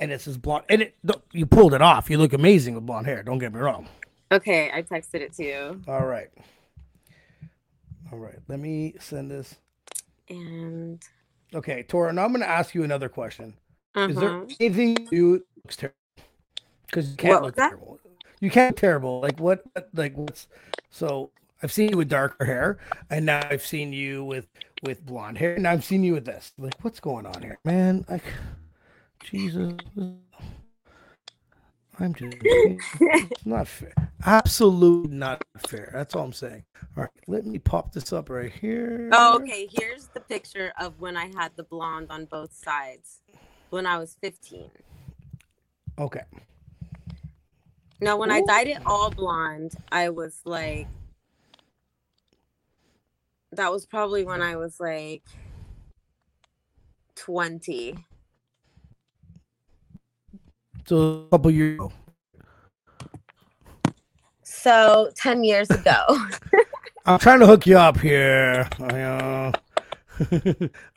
[0.00, 0.64] and it's this blonde.
[0.68, 0.96] And it
[1.32, 2.10] you pulled it off.
[2.10, 3.22] You look amazing with blonde hair.
[3.22, 3.88] Don't get me wrong.
[4.32, 5.82] Okay, I texted it to you.
[5.86, 6.30] All right.
[8.12, 8.38] All right.
[8.48, 9.56] Let me send this.
[10.28, 11.04] And
[11.54, 12.12] Okay, Tora.
[12.12, 13.54] Now I'm going to ask you another question.
[13.96, 14.54] Is there uh-huh.
[14.60, 15.96] anything you looks terrible?
[16.86, 17.98] Because you can't What look terrible.
[18.40, 19.20] You can't terrible.
[19.20, 19.64] Like what?
[19.92, 20.46] Like what's?
[20.90, 21.30] So
[21.62, 22.78] I've seen you with darker hair,
[23.10, 24.46] and now I've seen you with
[24.82, 26.52] with blonde hair, and I've seen you with this.
[26.56, 28.04] Like what's going on here, man?
[28.08, 28.24] Like
[29.22, 29.74] Jesus,
[31.98, 33.92] I'm just it's not fair.
[34.24, 35.90] Absolutely not fair.
[35.92, 36.64] That's all I'm saying.
[36.96, 39.10] All right, let me pop this up right here.
[39.12, 43.20] oh, okay, here's the picture of when I had the blonde on both sides
[43.68, 44.70] when I was 15.
[45.98, 46.22] Okay.
[48.00, 50.88] Now, when I dyed it all blonde, I was like,
[53.52, 55.22] that was probably when I was like
[57.16, 57.96] 20.
[60.90, 61.92] So a couple years ago.
[64.42, 66.04] So 10 years ago.
[67.06, 68.68] I'm trying to hook you up here.
[68.80, 69.52] I, uh...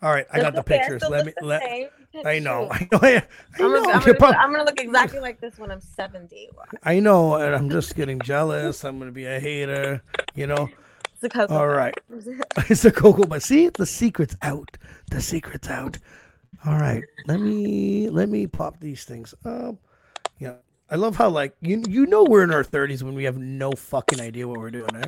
[0.01, 1.03] All right, I got the okay, pictures.
[1.07, 1.33] Let me.
[1.43, 1.89] Let, same.
[2.25, 2.69] I know.
[2.71, 2.99] I know.
[3.03, 3.23] I, I
[3.59, 3.83] I'm know.
[3.83, 6.49] gonna, I'm, gonna, I'm gonna look exactly like this when I'm 70.
[6.81, 8.83] I know, and I'm just getting jealous.
[8.83, 10.01] I'm gonna be a hater.
[10.33, 10.69] You know.
[11.13, 11.55] It's a cocoa.
[11.55, 11.93] All right.
[12.67, 14.75] It's a cocoa, but see, the secret's out.
[15.11, 15.99] The secret's out.
[16.65, 17.03] All right.
[17.27, 19.75] Let me let me pop these things up.
[20.39, 20.55] Yeah.
[20.89, 23.71] I love how like you you know we're in our 30s when we have no
[23.71, 24.95] fucking idea what we're doing.
[24.95, 25.07] Eh?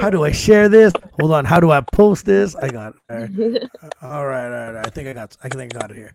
[0.00, 0.92] How do I share this?
[1.20, 1.44] Hold on.
[1.44, 2.54] How do I post this?
[2.56, 3.00] I got it.
[3.10, 3.62] All right.
[4.02, 4.86] All right, all right.
[4.86, 5.36] I think I got.
[5.42, 6.14] I think I got it here.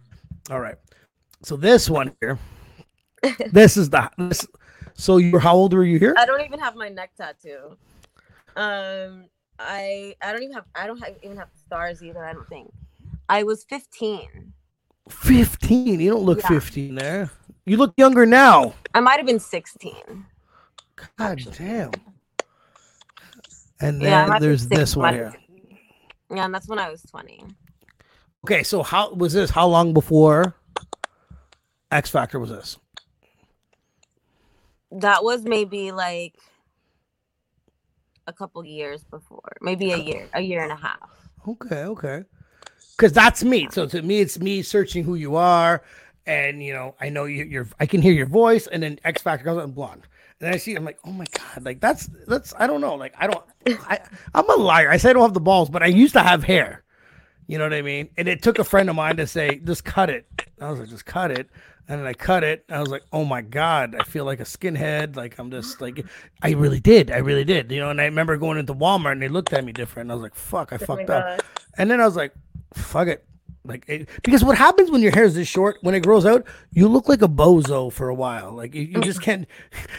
[0.49, 0.75] All right.
[1.43, 2.39] So this one here,
[3.51, 4.09] this is the.
[4.17, 4.47] This,
[4.93, 6.15] so you were how old were you here?
[6.17, 7.77] I don't even have my neck tattoo.
[8.55, 9.25] Um,
[9.59, 12.23] I I don't even have I don't have, even have stars either.
[12.23, 12.71] I don't think.
[13.29, 14.53] I was 15.
[15.09, 15.99] Fifteen.
[15.99, 16.47] You don't look Yeah.
[16.47, 17.31] fifteen there.
[17.65, 18.73] You look younger now.
[18.93, 20.25] I might have been 16.
[21.17, 21.91] God damn.
[23.79, 25.33] And then Yeah, there's this one here.
[26.33, 27.43] Yeah, and that's when I was 20.
[28.45, 29.49] Okay, so how was this?
[29.49, 30.55] How long before
[31.91, 32.77] X Factor was this?
[34.91, 36.35] That was maybe like
[38.27, 41.09] a couple years before, maybe a year, a year and a half.
[41.47, 42.23] Okay, okay.
[42.97, 43.67] Because that's me.
[43.71, 45.83] So to me, it's me searching who you are,
[46.25, 47.67] and you know, I know you, you're.
[47.79, 50.03] I can hear your voice, and then X Factor comes out and blonde,
[50.39, 50.75] and then I see.
[50.75, 52.53] I'm like, oh my god, like that's that's.
[52.57, 52.95] I don't know.
[52.95, 53.43] Like I don't.
[53.67, 53.99] I
[54.33, 54.89] I'm a liar.
[54.89, 56.83] I say I don't have the balls, but I used to have hair.
[57.51, 58.09] You know what I mean?
[58.17, 60.25] And it took a friend of mine to say, just cut it.
[60.61, 61.49] I was like, just cut it.
[61.89, 62.63] And then I cut it.
[62.69, 65.17] And I was like, oh my God, I feel like a skinhead.
[65.17, 66.05] Like I'm just like,
[66.41, 67.11] I really did.
[67.11, 67.69] I really did.
[67.69, 70.11] You know, and I remember going into Walmart and they looked at me different.
[70.11, 71.41] I was like, fuck, I Oh fucked up.
[71.77, 72.33] And then I was like,
[72.73, 73.25] fuck it.
[73.63, 76.47] Like it, because what happens when your hair is this short, when it grows out,
[76.71, 78.53] you look like a bozo for a while.
[78.53, 79.47] Like you, you just can't,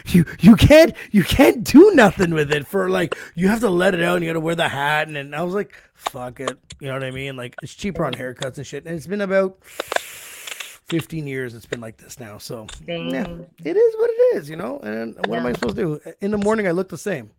[0.07, 3.93] you you can't you can't do nothing with it for like you have to let
[3.93, 6.41] it out and you got to wear the hat and, and I was like, fuck
[6.41, 7.37] it, you know what I mean?
[7.37, 8.85] Like it's cheaper on haircuts and shit.
[8.85, 11.53] And it's been about fifteen years.
[11.53, 12.39] It's been like this now.
[12.39, 13.27] So yeah,
[13.63, 14.79] it is what it is, you know.
[14.79, 16.11] And what am I supposed to do?
[16.19, 17.31] In the morning, I look the same.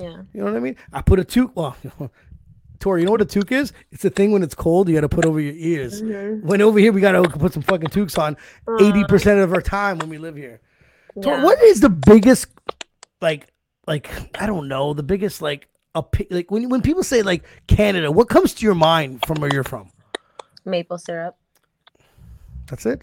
[0.00, 0.22] Yeah.
[0.32, 0.76] You know what I mean?
[0.92, 1.52] I put a toque.
[1.56, 1.76] Well,
[2.82, 3.72] Tori, you know what a toque is?
[3.92, 6.02] It's a thing when it's cold you got to put over your ears.
[6.02, 6.44] Mm-hmm.
[6.44, 8.36] When over here we got to put some fucking toques on.
[8.66, 8.84] Uh.
[8.84, 10.60] Eighty percent of our time when we live here.
[11.22, 12.48] Tori, what is the biggest,
[13.20, 13.46] like,
[13.86, 18.10] like I don't know, the biggest like a like when when people say like Canada,
[18.10, 19.92] what comes to your mind from where you're from?
[20.64, 21.36] Maple syrup
[22.66, 23.02] That's it.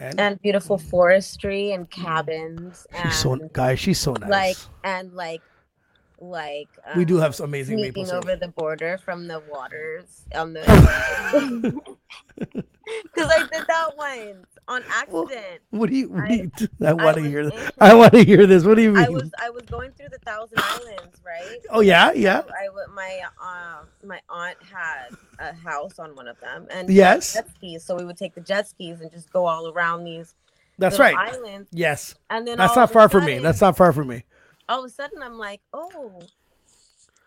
[0.00, 4.28] And, and beautiful forestry and cabins and she's so guys, she's so nice.
[4.28, 5.42] like and like
[6.20, 8.24] like we do um, have some amazing maple syrup.
[8.24, 10.60] over the border from the waters on the
[12.36, 12.62] because
[13.30, 15.60] I did that once on accident.
[15.70, 16.08] What do you?
[16.08, 17.70] What do I- you I want to hear this.
[17.80, 18.64] I want to hear this.
[18.64, 19.04] What do you mean?
[19.04, 21.58] I was I was going through the Thousand Islands, right?
[21.70, 22.42] oh yeah, yeah.
[22.60, 27.34] I w- my uh, my aunt had a house on one of them, and Yes.
[27.34, 27.84] jet skis.
[27.84, 30.34] So we would take the jet skis and just go all around these
[30.78, 31.14] That's right.
[31.16, 31.68] islands.
[31.72, 32.14] Yes.
[32.30, 33.38] And then That's not far from me.
[33.38, 34.24] That's not far from me.
[34.68, 36.12] All of a sudden I'm like, oh,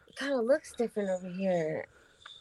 [0.08, 1.86] it kind of looks different over here.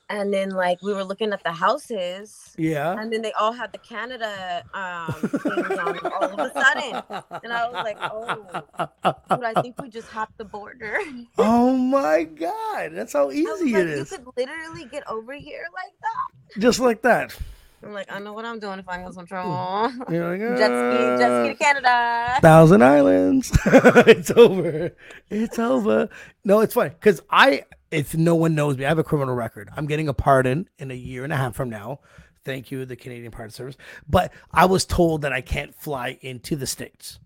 [0.08, 2.98] And then like we were looking at the houses, Yeah.
[2.98, 7.02] and then they all had the Canada um, things on all of a sudden.
[7.44, 10.98] And I was like, oh, dude, I think we just hopped the border.
[11.38, 15.94] oh my god, that's how easy like, it you could literally get over here like
[16.02, 16.60] that.
[16.60, 17.36] Just like that.
[17.82, 19.90] I'm like, I know what I'm doing if I get some trouble.
[20.10, 22.38] You're like, jet ski, jet ski "Ah, to Canada.
[22.42, 23.50] Thousand Islands.
[23.64, 24.92] it's over.
[25.30, 26.08] It's over.
[26.44, 29.70] No, it's fine because I, if no one knows me, I have a criminal record.
[29.76, 32.00] I'm getting a pardon in a year and a half from now.
[32.44, 33.76] Thank you, the Canadian Pardon Service.
[34.08, 37.18] But I was told that I can't fly into the states.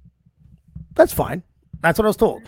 [0.94, 1.42] That's fine.
[1.80, 2.42] That's what I was told.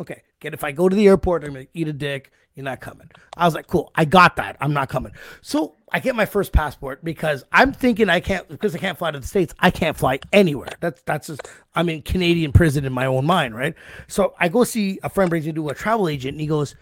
[0.00, 2.32] Okay, get if I go to the airport, I'm gonna eat a dick.
[2.54, 3.10] You're not coming.
[3.36, 3.90] I was like, cool.
[3.94, 4.56] I got that.
[4.60, 5.12] I'm not coming.
[5.40, 9.10] So I get my first passport because I'm thinking I can't because I can't fly
[9.10, 9.54] to the states.
[9.58, 10.68] I can't fly anywhere.
[10.80, 11.40] That's that's just
[11.74, 13.74] I'm in Canadian prison in my own mind, right?
[14.06, 16.74] So I go see a friend brings me to a travel agent, and he goes,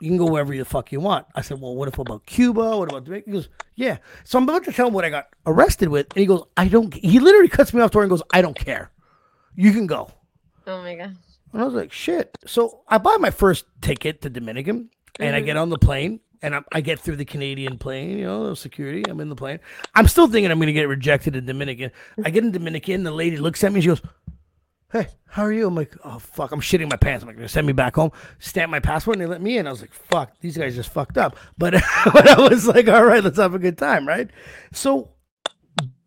[0.00, 2.76] "You can go wherever the fuck you want." I said, "Well, what if about Cuba?
[2.78, 5.28] What about Jamaica?" He goes, "Yeah." So I'm about to tell him what I got
[5.46, 8.22] arrested with, and he goes, "I don't." He literally cuts me off door and goes,
[8.32, 8.90] "I don't care.
[9.54, 10.10] You can go."
[10.66, 11.16] Oh my god.
[11.52, 12.36] And I was like, shit.
[12.46, 15.46] So I buy my first ticket to Dominican and I mm-hmm.
[15.46, 19.04] get on the plane and I, I get through the Canadian plane, you know, security.
[19.08, 19.60] I'm in the plane.
[19.94, 21.92] I'm still thinking I'm going to get rejected in Dominican.
[22.24, 23.04] I get in Dominican.
[23.04, 23.80] The lady looks at me.
[23.80, 24.02] She goes,
[24.90, 25.66] hey, how are you?
[25.66, 26.52] I'm like, oh, fuck.
[26.52, 27.22] I'm shitting my pants.
[27.22, 28.10] I'm like, they're send me back home.
[28.40, 29.66] Stamp my passport and they let me in.
[29.66, 31.36] I was like, fuck, these guys just fucked up.
[31.56, 31.72] But,
[32.12, 34.28] but I was like, all right, let's have a good time, right?
[34.72, 35.10] So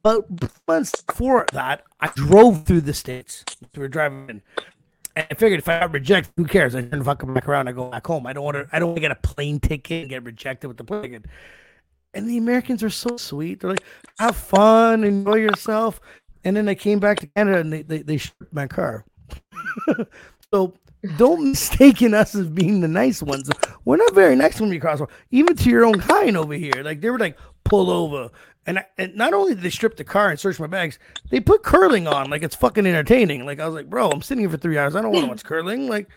[0.05, 0.27] but
[0.67, 3.43] months before that, I drove through the states.
[3.75, 4.43] We were driving
[5.15, 6.75] I figured if I reject, who cares?
[6.75, 7.67] I turn the fuck back around.
[7.69, 8.27] I go back home.
[8.27, 8.67] I don't want to.
[8.71, 11.25] I don't want to get a plane ticket and get rejected with the plane ticket.
[12.13, 13.61] And the Americans are so sweet.
[13.61, 13.83] They're like,
[14.19, 16.01] "Have fun, enjoy yourself."
[16.43, 19.05] And then I came back to Canada and they they, they stripped my car.
[20.53, 20.73] so
[21.17, 23.49] don't mistaken us as being the nice ones.
[23.85, 24.99] We're not very nice when we cross.
[24.99, 26.81] over, Even to your own kind over here.
[26.83, 28.29] Like they were like, pull over.
[28.67, 30.97] And, I, and not only did they strip the car and search my bags,
[31.29, 33.45] they put curling on like it's fucking entertaining.
[33.45, 34.95] Like I was like, bro, I'm sitting here for three hours.
[34.95, 35.87] I don't want to watch curling.
[35.87, 36.09] Like,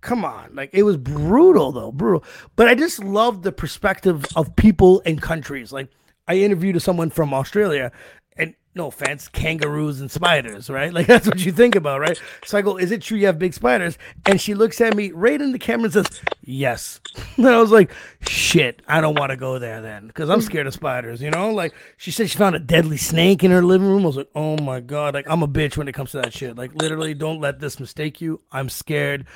[0.00, 0.54] come on.
[0.54, 2.24] Like it was brutal though, brutal.
[2.56, 5.72] But I just love the perspective of people and countries.
[5.72, 5.88] Like
[6.26, 7.92] I interviewed someone from Australia,
[8.74, 10.92] no offense, kangaroos and spiders, right?
[10.92, 12.20] Like that's what you think about, right?
[12.44, 15.10] So I go, "Is it true you have big spiders?" And she looks at me
[15.12, 16.06] right in the camera and says,
[16.42, 17.00] "Yes."
[17.36, 17.92] And I was like,
[18.28, 21.52] "Shit, I don't want to go there then, because I'm scared of spiders." You know,
[21.52, 24.04] like she said she found a deadly snake in her living room.
[24.04, 26.32] I was like, "Oh my god!" Like I'm a bitch when it comes to that
[26.32, 26.56] shit.
[26.56, 28.40] Like literally, don't let this mistake you.
[28.52, 29.26] I'm scared.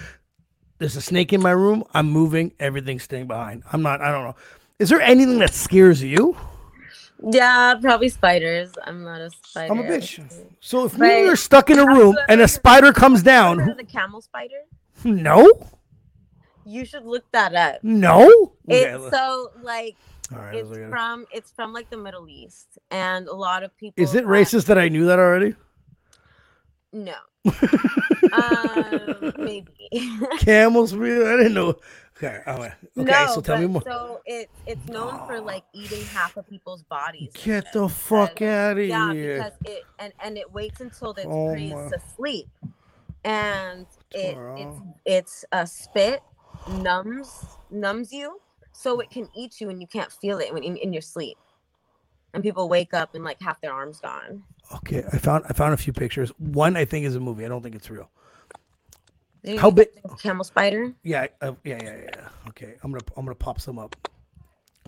[0.78, 1.82] There's a snake in my room.
[1.92, 2.52] I'm moving.
[2.60, 3.64] Everything's staying behind.
[3.72, 4.00] I'm not.
[4.00, 4.36] I don't know.
[4.78, 6.36] Is there anything that scares you?
[7.22, 8.72] Yeah, probably spiders.
[8.84, 9.72] I'm not a spider.
[9.72, 10.20] I'm a bitch.
[10.60, 14.20] So if we were stuck in a room and a spider comes down, the camel
[14.20, 14.60] spider?
[15.04, 15.50] no,
[16.64, 17.82] You should look that up.
[17.82, 18.26] no.
[18.68, 19.96] Okay, It's look- so like
[20.32, 20.90] all right, it's let's look at it.
[20.90, 24.02] from it's from like the Middle East, and a lot of people.
[24.02, 25.54] Is it have- racist that I knew that already?
[26.92, 27.14] No.
[28.32, 29.90] um, maybe.
[30.40, 31.26] Camels, really?
[31.32, 31.76] I didn't know.
[32.20, 32.72] Okay, okay.
[32.96, 33.82] no, so tell me more.
[33.82, 37.30] So it's it's known for like eating half of people's bodies.
[37.44, 39.36] Get the fuck out of Yeah, here!
[39.36, 42.48] because it and and it waits until it's Oh freeze my- to sleep,
[43.24, 46.20] and it it's it's a spit
[46.68, 48.40] numbs numbs you.
[48.72, 51.38] so it can eat you and you can't feel it when in, in your sleep.
[52.34, 54.42] And people wake up and like half their arms gone.
[54.76, 56.30] Okay, I found I found a few pictures.
[56.38, 57.44] One I think is a movie.
[57.44, 58.10] I don't think it's real.
[59.42, 59.88] You How big-
[60.20, 60.92] Camel spider.
[61.02, 62.28] Yeah, uh, yeah, yeah, yeah.
[62.48, 63.94] Okay, I'm gonna I'm gonna pop some up.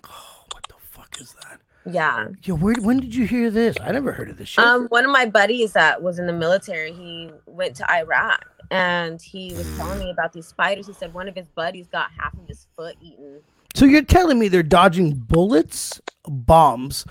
[0.05, 1.61] Oh, what the fuck is that?
[1.90, 2.28] Yeah.
[2.42, 3.76] Yo, where when did you hear this?
[3.80, 4.64] I never heard of this shit.
[4.64, 9.20] Um, one of my buddies that was in the military, he went to Iraq and
[9.20, 10.86] he was telling me about these spiders.
[10.86, 13.40] He said one of his buddies got half of his foot eaten.
[13.74, 17.05] so you're telling me they're dodging bullets, bombs,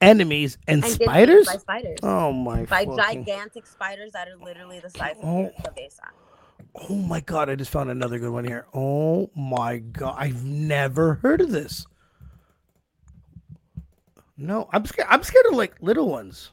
[0.00, 1.46] enemies, and, And spiders?
[1.46, 1.98] By spiders.
[2.02, 2.60] Oh my!
[2.64, 2.68] God.
[2.68, 5.40] By fucking- gigantic spiders that are literally the size of Oh.
[5.42, 6.02] your cabeza.
[6.74, 7.50] Oh my god!
[7.50, 8.66] I just found another good one here.
[8.72, 10.14] Oh my god!
[10.18, 11.86] I've never heard of this.
[14.36, 15.08] No, I'm scared.
[15.10, 16.50] I'm scared of like little ones.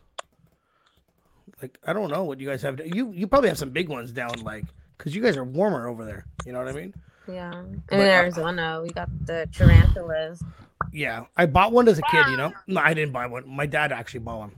[1.61, 2.79] Like I don't know what you guys have.
[2.85, 4.65] You you probably have some big ones down, like
[4.97, 6.25] because you guys are warmer over there.
[6.45, 6.93] You know what I mean?
[7.27, 7.53] Yeah.
[7.53, 10.43] And But, in uh, Arizona, we got the tarantulas.
[10.91, 12.25] Yeah, I bought one as a kid.
[12.29, 13.47] You know, no, I didn't buy one.
[13.47, 14.51] My dad actually bought one.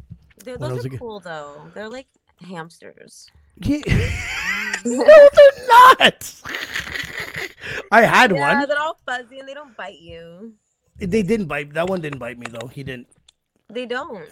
[0.43, 1.61] They're, When I was those are cool though.
[1.73, 2.07] They're like
[2.47, 3.29] hamsters.
[3.57, 3.81] Yeah.
[4.85, 6.33] no, they're not.
[7.91, 8.67] I had Yeah, one.
[8.67, 10.53] they're all fuzzy and they don't bite you.
[10.97, 11.73] They didn't bite.
[11.73, 12.67] That one didn't bite me though.
[12.67, 13.07] He didn't.
[13.69, 14.29] They don't.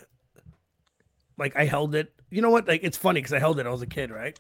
[1.38, 2.14] like I held it.
[2.30, 2.68] You know what?
[2.68, 3.66] Like it's funny because I held it.
[3.66, 4.40] I was a kid, right?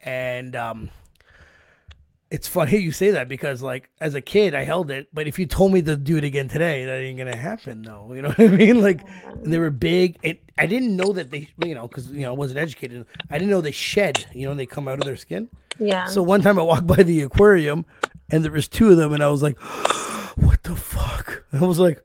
[0.00, 0.90] And um,
[2.30, 5.38] it's funny you say that because like as a kid I held it, but if
[5.38, 7.82] you told me to do it again today, that ain't gonna happen.
[7.82, 8.12] though.
[8.14, 8.82] you know what I mean?
[8.82, 9.00] Like
[9.42, 10.18] they were big.
[10.22, 13.06] And I didn't know that they, you know, because you know I wasn't educated.
[13.30, 14.26] I didn't know they shed.
[14.34, 15.48] You know, they come out of their skin.
[15.78, 16.06] Yeah.
[16.06, 17.86] So one time I walked by the aquarium,
[18.30, 19.58] and there was two of them, and I was like,
[20.36, 22.02] "What the fuck?" And I was like,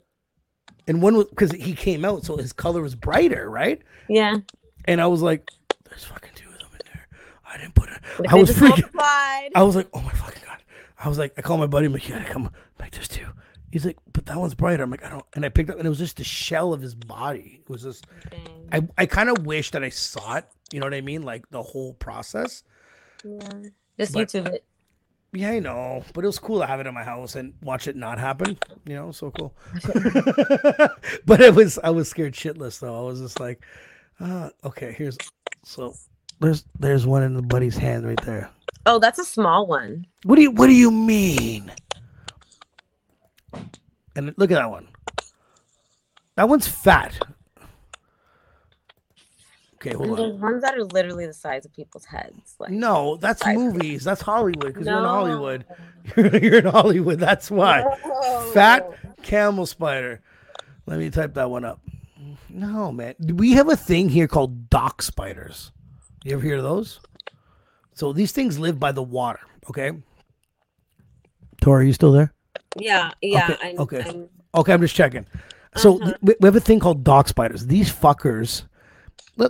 [0.87, 3.81] and one was because he came out, so his color was brighter, right?
[4.07, 4.37] yeah.
[4.85, 5.49] And I was like,
[5.89, 7.07] "There's fucking two of them in there."
[7.53, 7.99] I didn't put it.
[8.17, 8.69] But I was freaking.
[8.69, 9.49] multiplied.
[9.55, 10.63] I was like, "Oh my fucking god!"
[10.99, 11.85] I was like, I called my buddy.
[11.87, 12.49] I'm like, "You gotta come."
[12.79, 13.25] Like, there's two.
[13.71, 15.85] He's like, "But that one's brighter." I'm like, "I don't." And I picked up, and
[15.85, 17.61] it was just the shell of his body.
[17.63, 18.05] It was just.
[18.29, 18.87] Dang.
[18.97, 20.45] I I kind of wish that I saw it.
[20.71, 21.23] You know what I mean?
[21.23, 22.63] Like the whole process.
[23.23, 23.49] Yeah.
[23.99, 24.65] Just But- YouTube it.
[25.35, 27.87] Yeah, I know, but it was cool to have it in my house and watch
[27.87, 28.55] it not happen.
[28.85, 29.55] You know, so cool.
[31.25, 32.95] but it was I was scared shitless though.
[32.95, 33.65] I was just like,
[34.19, 35.17] uh, okay, here's
[35.65, 35.95] so
[36.43, 38.49] there's there's one in the buddy's hand right there.
[38.85, 40.05] Oh, that's a small one.
[40.23, 41.71] What do you what do you mean?
[44.15, 44.87] And look at that one.
[46.35, 47.17] That one's fat.
[49.75, 50.39] Okay, hold And on.
[50.39, 52.55] ones that are literally the size of people's heads.
[52.57, 53.57] Like No, that's Size.
[53.57, 54.03] movies.
[54.03, 55.09] That's Hollywood because you're in No.
[55.09, 55.65] Hollywood.
[56.15, 57.19] You're, you're in Hollywood.
[57.19, 57.83] That's why.
[58.53, 58.87] Fat
[59.23, 60.21] camel spider.
[60.85, 61.81] Let me type that one up.
[62.49, 63.15] No, man.
[63.19, 65.71] We have a thing here called dock spiders.
[66.23, 66.99] You ever hear of those?
[67.93, 69.39] So these things live by the water.
[69.69, 69.91] Okay.
[71.61, 72.33] Tori, are you still there?
[72.77, 73.49] Yeah, yeah.
[73.51, 74.03] Okay, I'm, okay.
[74.07, 75.25] I'm, Okay, I'm just checking.
[75.75, 76.13] So Uh-huh.
[76.25, 77.65] th- we have a thing called dock spiders.
[77.65, 78.63] These fuckers,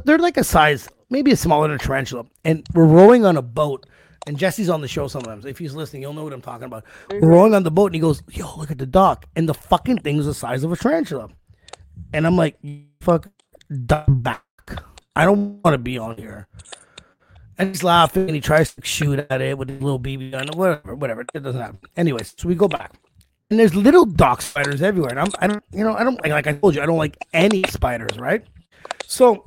[0.05, 2.25] they're like a size, maybe a smaller than a tarantula.
[2.45, 3.85] And we're rowing on a boat.
[4.25, 5.45] And Jesse's on the show sometimes.
[5.45, 6.85] If he's listening, you'll know what I'm talking about.
[7.11, 9.53] We're rowing on the boat, and he goes, "Yo, look at the dock." And the
[9.53, 11.27] fucking thing thing's the size of a tarantula.
[12.13, 12.57] And I'm like,
[13.01, 13.27] "Fuck,
[13.85, 14.45] duck back.
[15.15, 16.47] I don't want to be on here."
[17.57, 20.47] And he's laughing, and he tries to shoot at it with his little BB gun,
[20.55, 21.25] whatever, whatever.
[21.33, 21.79] It doesn't happen.
[21.95, 22.93] Anyways, so we go back
[23.53, 25.11] and there's little dock spiders everywhere.
[25.11, 26.97] And I'm, I don't, you know, I don't like, like I told you, I don't
[26.97, 28.43] like any spiders, right?
[29.05, 29.45] So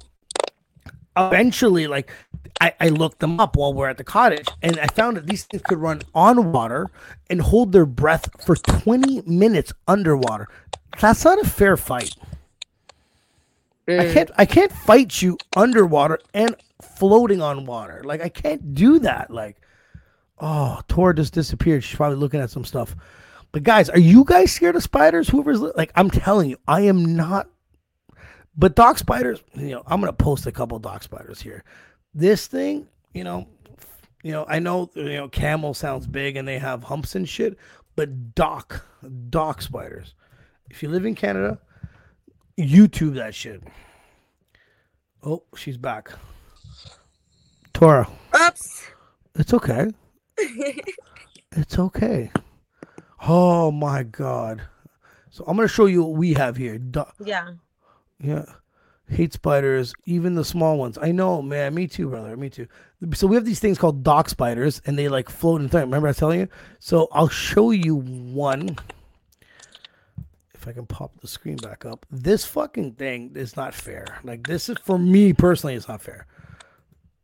[1.16, 2.12] eventually, like,
[2.60, 5.44] I, I looked them up while we're at the cottage, and I found that these
[5.44, 6.86] things could run on water
[7.28, 10.48] and hold their breath for 20 minutes underwater.
[11.00, 12.14] That's not a fair fight.
[13.88, 14.12] I mm.
[14.12, 18.02] can't, I can't fight you underwater and floating on water.
[18.04, 19.30] Like, I can't do that.
[19.30, 19.60] Like,
[20.38, 21.84] oh, Tora just disappeared.
[21.84, 22.96] She's probably looking at some stuff.
[23.52, 25.28] But guys, are you guys scared of spiders?
[25.28, 27.48] Whoever's li- like, I'm telling you, I am not.
[28.56, 31.62] But dock spiders, you know, I'm gonna post a couple dock spiders here.
[32.14, 33.46] This thing, you know,
[34.22, 37.58] you know, I know, you know, camel sounds big and they have humps and shit,
[37.96, 38.84] but dock,
[39.28, 40.14] dock spiders.
[40.70, 41.58] If you live in Canada,
[42.58, 43.62] YouTube that shit.
[45.22, 46.10] Oh, she's back.
[47.74, 48.08] Tora,
[48.40, 48.82] oops.
[49.34, 49.88] it's okay.
[51.58, 52.30] It's okay.
[53.26, 54.60] Oh my god.
[55.30, 56.76] So I'm gonna show you what we have here.
[56.76, 57.52] Do- Yeah.
[58.20, 58.44] yeah.
[59.08, 60.98] Hate spiders, even the small ones.
[61.00, 61.74] I know, man.
[61.74, 62.36] Me too, brother.
[62.36, 62.66] Me too.
[63.14, 65.82] So we have these things called dock spiders, and they like float in time.
[65.82, 66.48] Remember I was telling you?
[66.78, 68.76] So I'll show you one.
[70.66, 72.04] If I can pop the screen back up.
[72.10, 74.18] This fucking thing is not fair.
[74.24, 76.26] Like this is for me personally, it's not fair.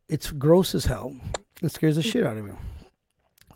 [0.09, 1.17] It's gross as hell.
[1.61, 2.53] It scares the shit out of me.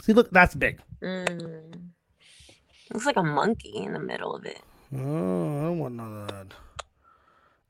[0.03, 0.81] See, look, that's big.
[1.01, 1.93] Mm.
[2.93, 4.61] Looks like a monkey in the middle of it.
[4.93, 6.47] Oh, I don't want none of that.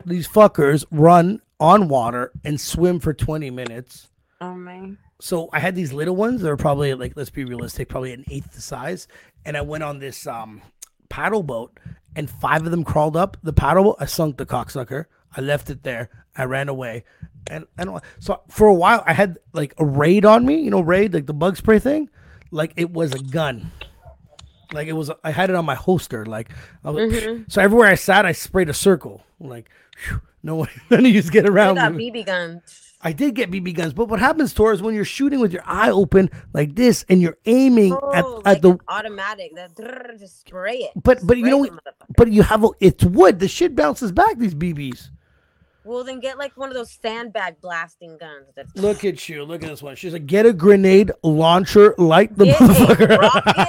[0.06, 4.08] These fuckers run on water and swim for 20 minutes.
[4.40, 4.92] Oh my.
[5.20, 6.40] So I had these little ones.
[6.40, 9.06] They're probably like, let's be realistic, probably an eighth the size.
[9.44, 10.62] And I went on this um,
[11.08, 11.78] paddle boat,
[12.16, 13.94] and five of them crawled up the paddle.
[14.00, 15.04] I sunk the cocksucker.
[15.36, 16.08] I left it there.
[16.36, 17.04] I ran away,
[17.46, 18.02] and I don't.
[18.18, 20.60] So for a while, I had like a raid on me.
[20.62, 22.10] You know, raid like the bug spray thing,
[22.50, 23.70] like it was a gun.
[24.72, 26.26] Like it was, I had it on my holster.
[26.26, 26.50] Like,
[26.84, 27.42] I was, mm-hmm.
[27.48, 29.22] so everywhere I sat, I sprayed a circle.
[29.38, 32.10] Like, phew, no one, none of you get I around got me.
[32.10, 32.85] BB guns.
[33.02, 35.62] I did get BB guns, but what happens, Tor, is when you're shooting with your
[35.66, 39.54] eye open like this and you're aiming at, Oh, at like the an automatic.
[39.54, 39.76] That
[40.18, 40.90] just spray it.
[41.02, 41.68] but but you know
[42.16, 43.38] but you have a, it's wood.
[43.38, 44.38] The shit bounces back.
[44.38, 45.10] These BBs.
[45.86, 48.46] Well, then get like one of those sandbag blasting guns.
[48.56, 49.44] That's Look at you.
[49.44, 49.94] Look at this one.
[49.94, 53.68] She's like, get a grenade launcher, light the Get motherfucker.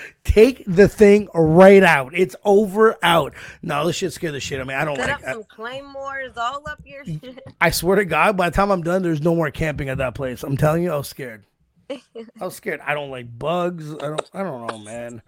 [0.24, 2.12] Take the thing right out.
[2.14, 3.34] It's over out.
[3.62, 4.60] No, this shit scared the shit.
[4.60, 5.16] I mean, I don't Set like.
[5.22, 7.42] up I, some claymores all up your shit.
[7.60, 10.14] I swear to God, by the time I'm done, there's no more camping at that
[10.14, 10.44] place.
[10.44, 11.44] I'm telling you, I was scared.
[11.90, 11.98] I
[12.40, 12.80] was scared.
[12.86, 13.92] I don't like bugs.
[13.94, 14.30] I don't.
[14.32, 15.22] I don't know, man.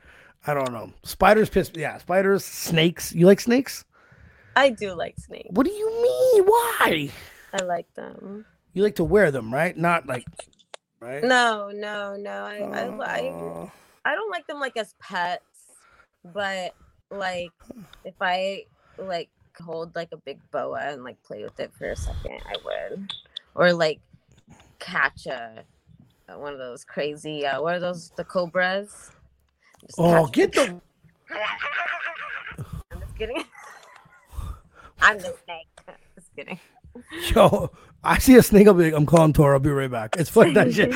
[0.46, 0.92] I don't know.
[1.02, 1.72] Spiders piss.
[1.74, 3.12] Yeah, spiders, snakes.
[3.12, 3.84] You like snakes?
[4.56, 5.48] I do like snakes.
[5.50, 6.44] What do you mean?
[6.44, 7.10] Why?
[7.52, 8.44] I like them.
[8.72, 9.76] You like to wear them, right?
[9.76, 10.24] Not like,
[11.00, 11.22] right?
[11.22, 12.30] No, no, no.
[12.30, 13.68] I, I, I, Uh,
[14.04, 15.44] I don't like them like as pets,
[16.24, 16.74] but
[17.10, 17.52] like
[18.04, 18.64] if I
[18.98, 19.30] like
[19.60, 23.12] hold like a big boa and like play with it for a second, I would.
[23.54, 24.00] Or like
[24.78, 25.64] catch a
[26.28, 29.10] uh, one of those crazy uh what are those the cobras?
[29.80, 30.80] Just oh, get them.
[31.28, 31.36] the.
[32.92, 33.44] I'm just kidding.
[35.02, 35.68] I'm the snake.
[36.14, 36.58] Just kidding.
[37.34, 37.70] Yo,
[38.04, 38.66] I see a snake.
[38.66, 39.54] I'll be like, I'm calling Tor.
[39.54, 40.16] I'll be right back.
[40.18, 40.94] It's funny that shit.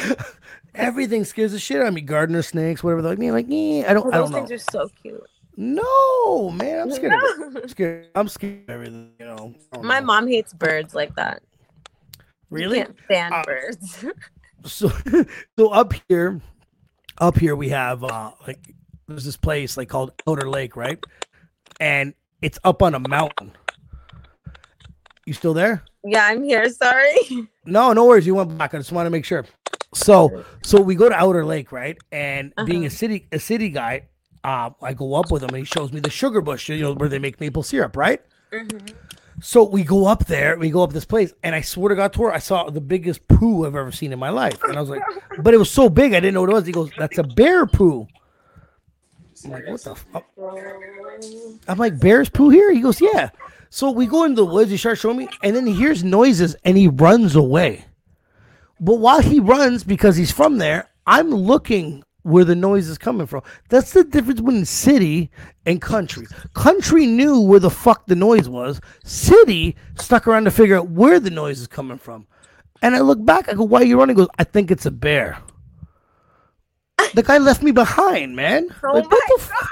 [0.74, 2.02] Everything scares the shit out of me.
[2.02, 3.02] Gardener snakes, whatever.
[3.02, 3.84] They're like me, like me.
[3.84, 4.06] I don't.
[4.06, 4.80] Oh, I those don't things know.
[4.80, 5.22] are so cute.
[5.56, 7.14] No, man, I'm scared.
[7.14, 7.62] Of it.
[7.62, 8.08] I'm scared.
[8.14, 9.12] I'm scared of everything.
[9.18, 9.54] You know.
[9.80, 10.06] My know.
[10.06, 11.42] mom hates birds like that.
[12.50, 12.78] Really?
[12.78, 14.04] Can't stand Uh, birds.
[14.64, 14.90] so
[15.58, 16.40] so up here
[17.18, 18.58] up here we have uh like
[19.06, 20.98] there's this place like called Otter Lake right
[21.80, 23.52] and it's up on a mountain
[25.26, 26.68] you still there yeah, I'm here.
[26.70, 27.48] Sorry.
[27.66, 29.44] no no worries you went back i just want to make sure
[29.92, 32.96] so so we go to Otter Lake right and being a Uh-huh.
[32.96, 34.04] city a city guy
[34.44, 36.94] uh i go up with him and he shows me the sugar bush you know
[36.94, 38.22] where they make maple syrup right
[38.52, 38.86] Mm-hmm.
[39.42, 42.12] So we go up there, we go up this place, and I swear to God,
[42.14, 44.62] Tor, I saw the biggest poo I've ever seen in my life.
[44.62, 45.02] And I was like,
[45.40, 46.64] but it was so big, I didn't know what it was.
[46.66, 48.06] He goes, that's a bear poo.
[49.44, 50.24] I'm like, what the fuck?
[51.68, 52.72] I'm like, bear's poo here?
[52.72, 53.28] He goes, yeah.
[53.70, 56.56] So we go into the woods, he starts showing me, and then he hears noises
[56.64, 57.84] and he runs away.
[58.78, 63.26] But while he runs, because he's from there, I'm looking where the noise is coming
[63.26, 63.42] from.
[63.68, 65.30] That's the difference between city
[65.64, 66.26] and country.
[66.54, 68.80] Country knew where the fuck the noise was.
[69.04, 72.26] City stuck around to figure out where the noise is coming from.
[72.82, 74.16] And I look back, I go, why are you running?
[74.16, 75.38] He goes, I think it's a bear.
[77.14, 78.66] The guy left me behind, man.
[78.82, 79.70] Oh like, my what the fuck?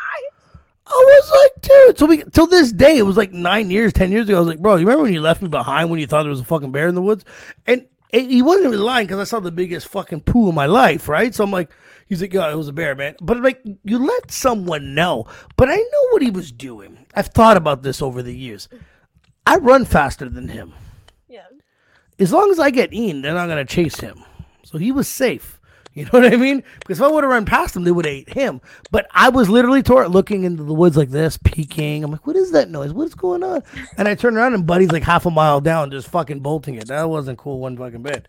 [0.95, 1.99] I was like, dude.
[1.99, 4.37] So we till this day, it was like nine years, ten years ago.
[4.37, 6.31] I was like, bro, you remember when you left me behind when you thought there
[6.31, 7.25] was a fucking bear in the woods?
[7.67, 10.67] And it, he wasn't even lying because I saw the biggest fucking poo in my
[10.67, 11.35] life, right?
[11.35, 11.71] So I'm like,
[12.07, 13.17] he's like, yeah, it was a bear, man.
[13.21, 15.27] But like, you let someone know.
[15.57, 17.07] But I know what he was doing.
[17.15, 18.69] I've thought about this over the years.
[19.47, 20.75] I run faster than him.
[21.29, 21.47] Yeah.
[22.19, 24.23] As long as I get Ian, they're not gonna chase him.
[24.63, 25.61] So he was safe.
[25.97, 26.65] You know what I mean?
[26.81, 28.61] Because if I would have run past him, they would have ate him.
[28.91, 32.03] But I was literally tor- looking into the woods like this, peeking.
[32.03, 32.93] I'm like, what is that noise?
[32.93, 33.63] What's going on?
[33.97, 36.89] And I turn around and Buddy's like half a mile down, just fucking bolting it.
[36.89, 38.27] That wasn't cool one fucking bit.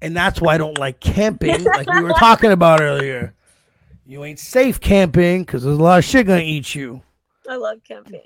[0.00, 3.34] And that's why I don't like camping, like we were talking about earlier.
[4.06, 7.02] You ain't safe camping because there's a lot of shit gonna eat you.
[7.46, 8.22] I love camping.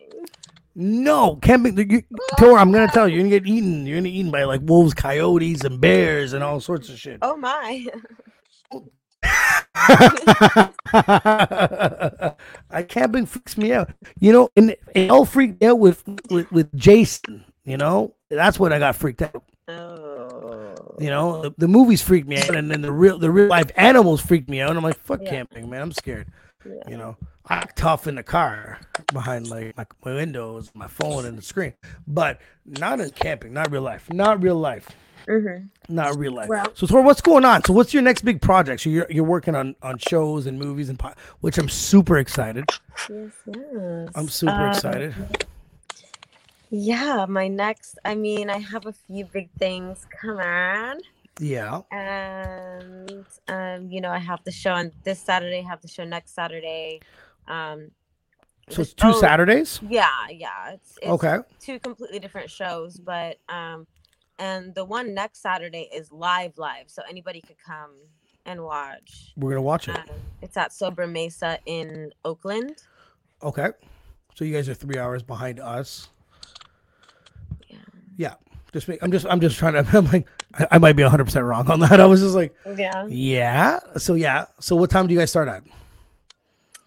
[0.76, 1.76] No, camping.
[1.90, 2.02] You,
[2.38, 3.86] Tor, I'm gonna tell you, you're gonna get eaten.
[3.86, 7.18] You're gonna get eaten by like wolves, coyotes, and bears, and all sorts of shit.
[7.22, 7.86] Oh my.
[12.70, 13.90] I camping freaks me out.
[14.18, 17.44] You know, and it all freaked out with, with with Jason.
[17.64, 19.42] You know, that's when I got freaked out.
[19.68, 20.74] Oh.
[20.98, 23.70] You know, the, the movies freaked me out, and then the real the real life
[23.76, 24.70] animals freaked me out.
[24.70, 25.30] And I'm like, fuck Yeah.
[25.30, 25.82] camping, man.
[25.82, 26.28] I'm scared.
[26.64, 26.72] Yeah.
[26.88, 27.16] You know,
[27.46, 28.78] I act tough in the car
[29.12, 31.74] behind like my, my windows, my phone, and the screen,
[32.06, 33.52] but not in camping.
[33.52, 34.12] Not real life.
[34.12, 34.88] Not real life.
[35.26, 35.94] Mm-hmm.
[35.94, 36.48] Not real life.
[36.48, 37.64] Well- so, Tor, what's going on?
[37.64, 38.82] So, what's your next big project?
[38.82, 42.64] So, you're you're working on on shows and movies and po- which I'm super excited.
[43.08, 44.08] Yes, yes.
[44.14, 45.14] I'm super Uh, excited.
[46.70, 47.98] Yeah, my next.
[48.04, 50.98] I mean, I have a few big things Come on.
[51.40, 51.80] Yeah.
[51.90, 55.60] and um, you know, I have the show on this Saturday.
[55.62, 57.00] Have the show next Saturday.
[57.48, 57.90] Um,
[58.70, 59.80] So it's two Saturdays.
[59.86, 60.70] Yeah, yeah.
[60.72, 61.38] It's, it's Okay.
[61.60, 63.86] two completely different shows, but um,
[64.38, 67.90] and the one next Saturday is live, live, so anybody could come
[68.46, 69.32] and watch.
[69.36, 69.96] We're gonna watch it.
[69.96, 70.04] Um,
[70.40, 72.82] it's at Sobre Mesa in Oakland.
[73.42, 73.68] Okay.
[74.34, 76.08] So you guys are three hours behind us.
[77.68, 77.76] Yeah.
[78.16, 78.34] Yeah.
[78.72, 81.24] Just make, I'm just I'm just trying to I'm like I, I might be 100
[81.24, 82.00] percent wrong on that.
[82.00, 83.06] I was just like Yeah.
[83.08, 83.80] yeah.
[83.98, 84.46] So yeah.
[84.60, 85.62] So what time do you guys start at?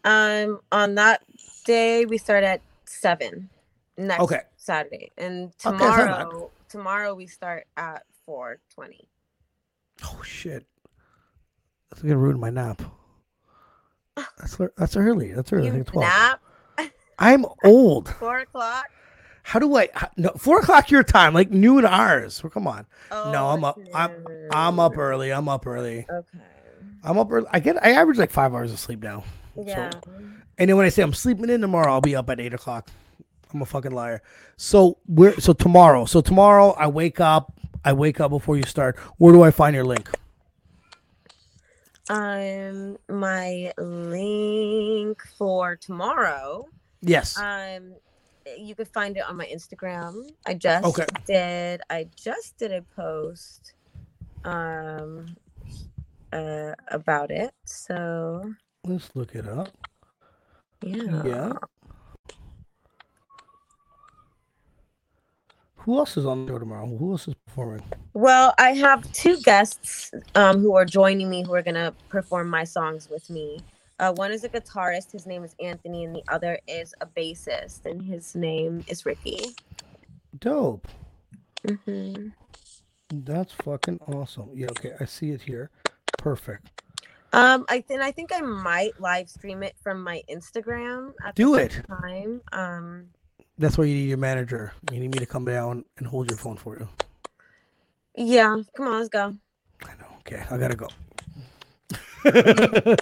[0.03, 1.23] Um, on that
[1.65, 3.49] day we start at seven.
[3.97, 4.41] Next Okay.
[4.57, 6.49] Saturday, and Okay, not bad.
[6.77, 9.07] Tomorrow, we start at four twenty.
[10.03, 10.65] Oh shit.
[11.89, 12.81] That's gonna ruin my nap.
[14.37, 15.31] That's that's early.
[15.33, 15.63] That's early.
[15.69, 16.03] I You think 12.
[16.07, 16.41] nap
[17.19, 18.09] I'm old.
[18.15, 18.85] four o'clock.
[19.43, 19.89] How do I?
[19.93, 22.43] how- no, four o'clock your time, like noon ours.
[22.43, 22.85] Well, come on.
[23.11, 23.79] Oh, no, I'm Oh, up.
[23.93, 24.11] I'm
[24.51, 25.31] I'm up early.
[25.31, 26.05] I'm up early.
[26.09, 26.39] Okay.
[27.03, 27.47] I'm up early.
[27.51, 27.81] I get.
[27.83, 29.23] I average like five hours of sleep now.
[29.55, 29.91] Yeah.
[30.57, 32.89] And then when I say I'm sleeping in tomorrow, I'll be up at eight o'clock.
[33.53, 34.21] I'm a fucking liar.
[34.57, 36.05] So we're so tomorrow.
[36.05, 37.53] So tomorrow I wake up.
[37.83, 38.97] I wake up before you start.
[39.17, 40.09] Where do I find your link?
[42.09, 46.67] Um, my link for tomorrow.
[47.01, 47.37] Yes.
[47.39, 47.95] Um,
[48.57, 50.29] you could find it on my Instagram.
[50.45, 51.05] I just Okay.
[51.25, 51.81] did.
[51.89, 53.73] I just did a post,
[54.43, 55.35] um,
[56.31, 57.53] uh, about it.
[57.65, 59.69] So Let's look it up.
[60.83, 61.23] yeah.
[61.25, 61.53] Yeah.
[65.85, 66.87] Who else is on the show tomorrow?
[66.87, 67.83] Who else is performing?
[68.13, 72.49] Well, I have two guests um, who are joining me who are going to perform
[72.49, 73.59] my songs with me.
[73.99, 77.85] Uh, one is a guitarist, his name is Anthony, and the other is a bassist,
[77.85, 79.55] and his name is Ricky.
[80.39, 80.87] Dope.
[81.85, 82.29] hmm
[83.09, 84.49] That's fucking awesome.
[84.53, 85.69] Yeah, okay, I see it here.
[86.17, 86.81] Perfect.
[87.31, 91.55] Um, I think I think I might live stream it from my Instagram at Do
[91.55, 91.71] the it.
[91.73, 92.41] same time.
[92.53, 93.07] Um,
[93.57, 94.73] That's why you need your manager.
[94.91, 96.87] You need me to come down and hold your phone for you.
[98.15, 99.33] yeah, come on, let's go.
[99.83, 100.07] I know.
[100.19, 100.87] Okay, I gotta go.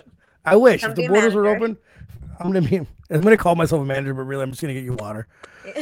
[0.45, 1.78] I wish Come if the a borders were open.
[2.39, 2.78] I'm gonna be.
[3.10, 5.28] I'm gonna call myself a manager, but really, I'm just gonna get you water.
[5.66, 5.78] and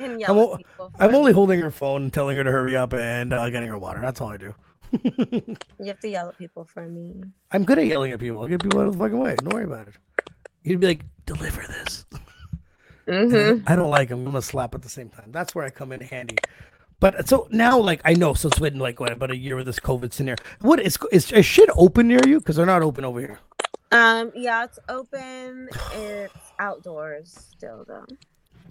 [0.00, 0.92] I'm, yell o- at people.
[0.98, 3.78] I'm only holding her phone and telling her to hurry up and uh, getting her
[3.78, 4.00] water.
[4.00, 4.54] That's all I do.
[5.80, 7.22] You have to yell at people for me.
[7.52, 8.40] I'm good at yelling at people.
[8.40, 9.36] I'll get people out of the fucking way.
[9.36, 9.94] Don't worry about it.
[10.62, 12.04] You'd be like, deliver this.
[13.08, 14.20] hmm I don't like them.
[14.20, 15.30] I'm gonna slap at the same time.
[15.32, 16.36] That's where I come in handy.
[17.00, 19.66] But so now, like I know, so it's been like what about a year with
[19.66, 20.36] this COVID scenario.
[20.60, 22.38] What is is, is shit open near you?
[22.40, 23.38] Because they're not open over here.
[23.92, 25.68] Um, yeah, it's open.
[25.94, 28.04] It's outdoors still though.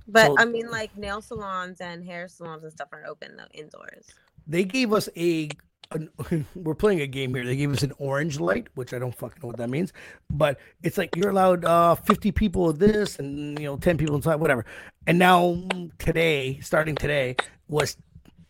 [0.08, 3.48] But So- I mean, like nail salons and hair salons and stuff aren't open though
[3.54, 4.08] indoors.
[4.46, 5.50] They gave us a.
[6.56, 7.46] We're playing a game here.
[7.46, 9.94] They gave us an orange light, which I don't fucking know what that means.
[10.30, 14.16] But it's like you're allowed uh, 50 people of this and you know 10 people
[14.16, 14.66] inside, whatever.
[15.06, 15.64] And now
[16.00, 17.36] today, starting today,
[17.68, 17.98] was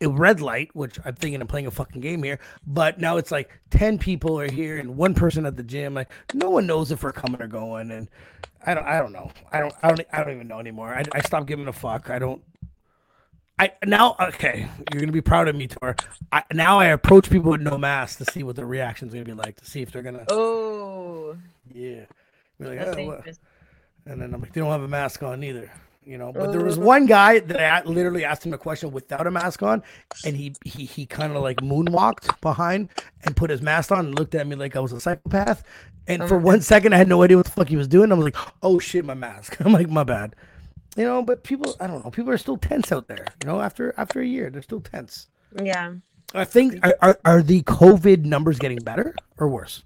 [0.01, 2.39] a red light, which I'm thinking I'm playing a fucking game here.
[2.65, 5.93] But now it's like 10 people are here and one person at the gym.
[5.93, 7.91] Like no one knows if we're coming or going.
[7.91, 8.07] And
[8.65, 8.85] I don't.
[8.85, 9.31] I don't know.
[9.51, 9.73] I don't.
[9.81, 10.07] I don't.
[10.11, 10.93] I don't even know anymore.
[10.93, 12.09] I, I stopped giving a fuck.
[12.09, 12.41] I don't.
[13.60, 14.68] I now okay.
[14.91, 15.95] You're gonna be proud of me, Tor.
[16.32, 19.34] I, now I approach people with no mask to see what their reaction's gonna be
[19.34, 19.55] like.
[19.58, 21.36] To see if they're gonna Oh,
[21.74, 22.05] yeah.
[22.60, 23.22] Like, "Oh.
[24.05, 25.72] And then I'm like, they don't have a mask on either.
[26.05, 29.28] You know, but there was one guy that I literally asked him a question without
[29.28, 29.84] a mask on,
[30.24, 32.88] and he he he kind of like moonwalked behind
[33.26, 35.64] and put his mask on and looked at me like I was a psychopath.
[36.08, 38.14] And for one second, I had no idea what the fuck he was doing.
[38.14, 39.58] I was like, oh shit, my mask.
[39.66, 40.34] I'm like, my bad.
[40.98, 43.26] You know, but people, I don't know, people are still tense out there.
[43.43, 45.28] You know, after after a year, they're still tense.
[45.64, 45.93] Yeah.
[46.34, 49.84] I think are are, are the COVID numbers getting better or worse?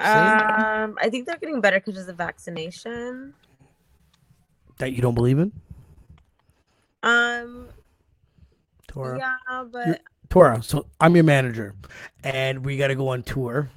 [0.00, 0.08] Same?
[0.08, 3.34] Um, I think they're getting better because of the vaccination.
[4.78, 5.52] That you don't believe in,
[7.02, 7.68] Um,
[8.88, 9.18] Tora?
[9.18, 10.00] yeah, but
[10.30, 11.74] Tora, so I'm your manager,
[12.24, 13.68] and we got to go on tour.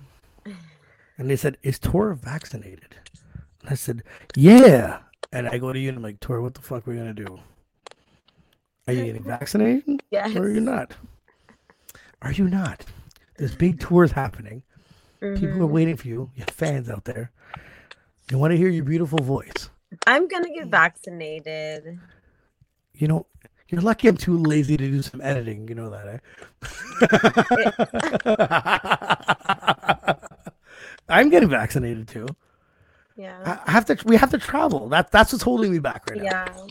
[1.18, 2.96] And they said, "Is Tora vaccinated?"
[3.62, 4.02] And I said,
[4.36, 5.00] "Yeah."
[5.34, 7.14] And I go to you and I'm like, "Tora, what the fuck are we gonna
[7.14, 7.40] do?
[8.88, 10.36] Are you getting vaccinated yes.
[10.36, 10.94] or are you not?
[12.22, 12.86] Are you not?
[13.38, 14.62] This big tour is happening.
[15.20, 15.70] People are Mhm.
[15.72, 16.30] waiting for you.
[16.36, 17.32] You have fans out there.
[18.28, 19.70] They want to hear your beautiful voice.
[20.06, 22.00] I'm gonna get vaccinated.
[22.94, 23.26] You know,
[23.70, 25.68] you're lucky I'm too lazy to do some editing.
[25.68, 26.20] You know that, eh?
[31.10, 32.28] I'm getting vaccinated too.
[33.16, 33.60] Yeah.
[33.66, 33.98] I have to.
[34.06, 34.90] We have to travel.
[34.90, 36.24] That that's what's holding me back right now.
[36.24, 36.68] Yeah.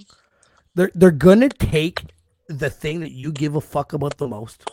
[0.74, 2.02] They're they're gonna take
[2.48, 4.68] the thing that you give a fuck about the most,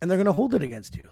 [0.00, 1.08] and they're gonna hold it against you.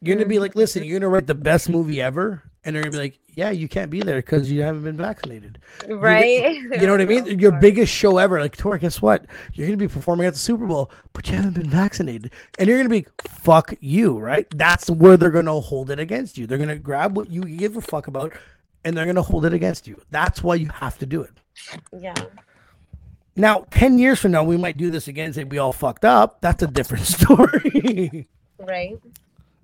[0.00, 0.40] You're gonna be mm.
[0.40, 3.50] like, listen, you're gonna write the best movie ever, and they're gonna be like, yeah,
[3.50, 5.60] you can't be there because you haven't been vaccinated.
[5.88, 6.54] Right?
[6.54, 7.38] You know what I mean?
[7.38, 8.78] Your biggest show ever, like Tor.
[8.78, 9.26] Guess what?
[9.54, 12.78] You're gonna be performing at the Super Bowl, but you haven't been vaccinated, and you're
[12.78, 14.46] gonna be fuck you, right?
[14.56, 16.46] That's where they're gonna hold it against you.
[16.46, 18.32] They're gonna grab what you give a fuck about,
[18.84, 20.00] and they're gonna hold it against you.
[20.10, 21.32] That's why you have to do it.
[21.96, 22.14] Yeah.
[23.36, 26.04] Now, ten years from now, we might do this again and say we all fucked
[26.04, 26.40] up.
[26.40, 28.26] That's a different story.
[28.58, 28.98] Right.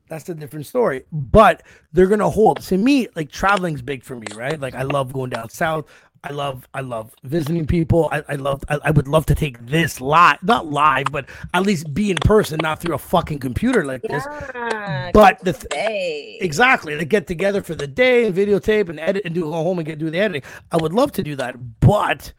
[0.08, 1.04] That's a different story.
[1.12, 2.60] But they're gonna hold.
[2.62, 4.60] To me, like traveling's big for me, right?
[4.60, 5.86] Like I love going down south.
[6.26, 8.08] I love I love visiting people.
[8.10, 11.62] I, I love I, I would love to take this live not live, but at
[11.64, 14.24] least be in person, not through a fucking computer like this.
[14.54, 15.10] Yeah.
[15.12, 16.96] But the th- Exactly.
[16.96, 19.86] to get together for the day and videotape and edit and do go home and
[19.86, 20.42] get do the editing.
[20.72, 22.32] I would love to do that, but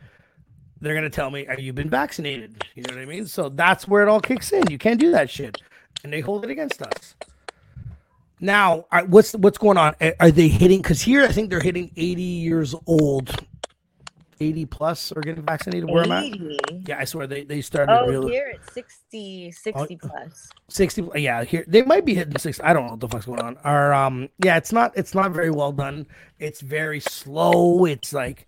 [0.82, 3.28] they're gonna tell me, "Have you been vaccinated?" You know what I mean?
[3.28, 4.70] So that's where it all kicks in.
[4.72, 5.61] You can't do that shit,
[6.03, 7.16] and they hold it against us.
[8.40, 9.96] Now, are- what's what's going on?
[10.02, 10.82] Are- Are they hitting?
[10.82, 13.34] Because here, I think they're hitting eighty years old,
[14.42, 15.90] eighty plus are getting vaccinated.
[15.90, 16.26] Where am I?
[16.26, 16.60] 80.
[16.88, 20.10] Yeah, I swear they they started Oh, real here it's 60, 60 Oh,
[20.70, 23.40] 60 yeah here they might be hitting 60 i don't know what the fuck's going
[23.42, 26.06] on or um yeah it's not it's not very well done
[26.38, 28.48] it's very slow it's like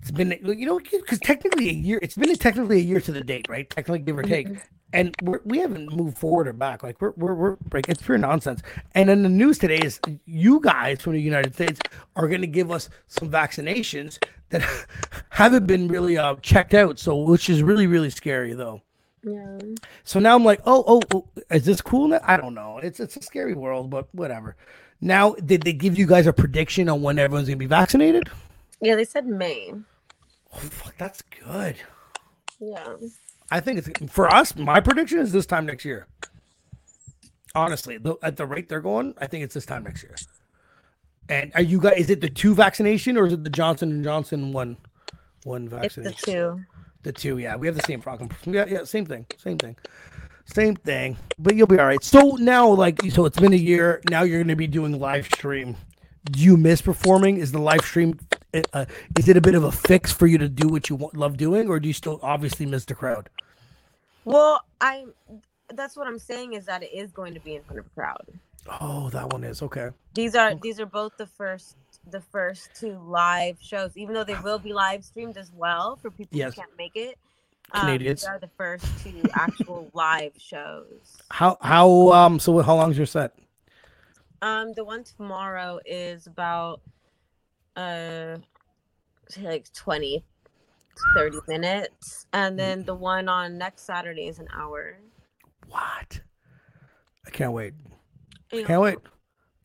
[0.00, 3.22] it's been you know because technically a year it's been technically a year to the
[3.22, 4.48] date right technically give or take
[4.92, 8.18] and we're, we haven't moved forward or back like we're we're, we're like it's pure
[8.18, 8.62] nonsense
[8.94, 11.80] and then the news today is you guys from the united states
[12.16, 14.18] are going to give us some vaccinations
[14.50, 14.62] that
[15.30, 18.80] haven't been really uh, checked out so which is really really scary though
[19.22, 19.58] Yeah.
[20.04, 22.08] so now I'm like, oh, oh, oh, is this cool?
[22.08, 22.20] Now?
[22.24, 22.78] I don't know.
[22.82, 24.56] It's it's a scary world, but whatever.
[25.02, 28.30] Now, did they give you guys a prediction on when everyone's gonna be vaccinated?
[28.80, 29.72] Yeah, they said May.
[30.52, 31.76] Oh, fuck, that's good.
[32.58, 32.94] Yeah.
[33.50, 34.56] I think it's for us.
[34.56, 36.06] My prediction is this time next year.
[37.54, 40.14] Honestly, the, at the rate they're going, I think it's this time next year.
[41.28, 41.94] And are you guys?
[41.96, 44.76] Is it the two vaccination or is it the Johnson and Johnson one?
[45.44, 46.12] One vaccination.
[46.12, 46.60] It's the two.
[47.02, 48.28] The two, yeah, we have the same problem.
[48.44, 49.76] Yeah, yeah, same thing, same thing,
[50.44, 51.16] same thing.
[51.38, 52.04] But you'll be all right.
[52.04, 54.02] So now, like, so it's been a year.
[54.10, 55.76] Now you're going to be doing live stream.
[56.30, 57.38] Do you miss performing?
[57.38, 58.20] Is the live stream?
[58.72, 58.84] Uh,
[59.18, 61.36] is it a bit of a fix for you to do what you want, love
[61.36, 63.28] doing, or do you still obviously miss the crowd?
[64.24, 65.06] Well, I
[65.72, 67.90] that's what I'm saying is that it is going to be in front of a
[67.90, 68.26] crowd.
[68.80, 69.90] Oh, that one is okay.
[70.14, 71.76] These are these are both the first
[72.10, 76.10] the first two live shows, even though they will be live streamed as well for
[76.10, 76.54] people Yes.
[76.54, 77.18] who can't make it.
[77.72, 78.22] Canadians.
[78.22, 81.18] these are the first two actual live shows.
[81.30, 83.32] How how um so how long's your set?
[84.42, 86.80] Um, the one tomorrow is about
[87.76, 88.36] uh
[89.28, 90.24] say like 20
[91.14, 94.98] 30 minutes and then the one on next saturday is an hour
[95.68, 96.20] What?
[97.26, 97.74] I can't wait.
[98.52, 98.98] You Can't wait.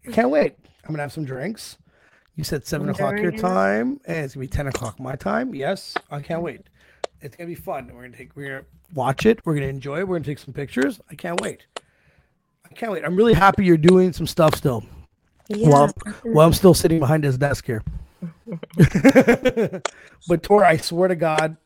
[0.07, 0.55] I can't wait.
[0.83, 1.77] I'm gonna have some drinks.
[2.35, 5.55] You said seven o'clock your time, and it's gonna be ten o'clock my time.
[5.55, 6.61] Yes, I can't wait.
[7.21, 7.89] It's gonna be fun.
[7.91, 8.35] We're gonna take.
[8.35, 9.43] We're gonna watch it.
[9.45, 10.07] We're gonna enjoy it.
[10.07, 10.99] We're gonna take some pictures.
[11.09, 11.65] I can't wait.
[12.69, 13.03] I can't wait.
[13.03, 14.83] I'm really happy you're doing some stuff still.
[15.47, 15.69] Yeah.
[15.69, 15.93] While
[16.23, 17.83] while I'm still sitting behind his desk here.
[20.27, 21.57] but Tor, I swear to God,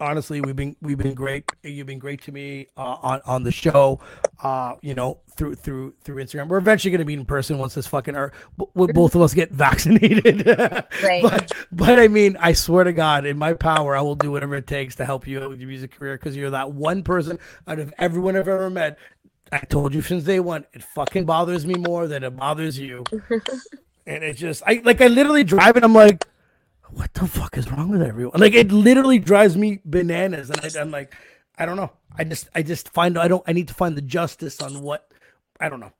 [0.00, 1.44] honestly, we've been we've been great.
[1.62, 4.00] You've been great to me uh, on on the show.
[4.42, 6.48] Uh, you know, through through through Instagram.
[6.48, 8.32] We're eventually going to meet in person once this fucking or
[8.74, 10.46] w- both of us get vaccinated.
[11.02, 11.22] Right.
[11.22, 14.54] But but I mean, I swear to God, in my power, I will do whatever
[14.56, 17.38] it takes to help you out with your music career because you're that one person
[17.66, 18.98] out of everyone I've ever met.
[19.52, 23.04] I told you since day one, it fucking bothers me more than it bothers you.
[24.06, 26.24] and it just, I like, I literally drive and I'm like,
[26.90, 28.40] what the fuck is wrong with everyone?
[28.40, 30.50] Like, it literally drives me bananas.
[30.50, 31.14] And I, I'm like,
[31.58, 31.92] I don't know.
[32.18, 35.10] I just, I just find, I don't, I need to find the justice on what,
[35.60, 35.92] I don't know.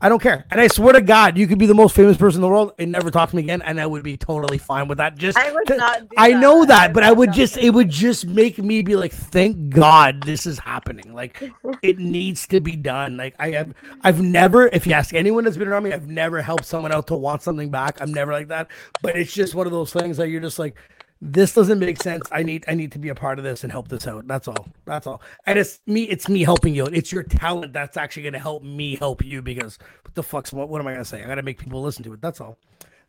[0.00, 0.46] I don't care.
[0.50, 2.72] And I swear to God, you could be the most famous person in the world
[2.78, 5.16] and never talk to me again, and I would be totally fine with that.
[5.16, 6.68] Just I would not I know that.
[6.68, 9.70] that, I but I would would just it would just make me be like, thank
[9.70, 11.14] God this is happening.
[11.14, 11.42] Like
[11.82, 13.16] it needs to be done.
[13.16, 16.42] Like I have I've never, if you ask anyone that's been around me, I've never
[16.42, 18.00] helped someone out to want something back.
[18.00, 18.70] I'm never like that.
[19.02, 20.76] But it's just one of those things that you're just like,
[21.20, 22.26] this doesn't make sense.
[22.32, 24.26] I need I need to be a part of this and help this out.
[24.26, 24.68] That's all.
[24.86, 25.20] That's all.
[25.46, 26.86] And it's me, it's me helping you.
[26.86, 30.68] It's your talent that's actually gonna help me help you because what the fuck's what,
[30.68, 31.22] what am I gonna say?
[31.22, 32.20] I gotta make people listen to it.
[32.22, 32.58] That's all.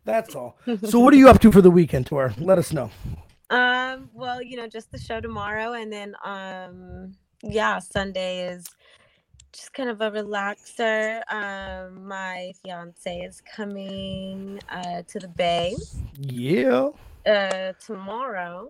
[0.04, 0.58] That's all.
[0.84, 2.34] so what are you up to for the weekend tour?
[2.38, 2.92] Let us know.
[3.50, 8.66] um well you know just the show tomorrow and then um yeah sunday is
[9.52, 15.76] just kind of a relaxer um my fiance is coming uh to the bay
[16.18, 16.90] Yeah.
[17.26, 18.68] Uh tomorrow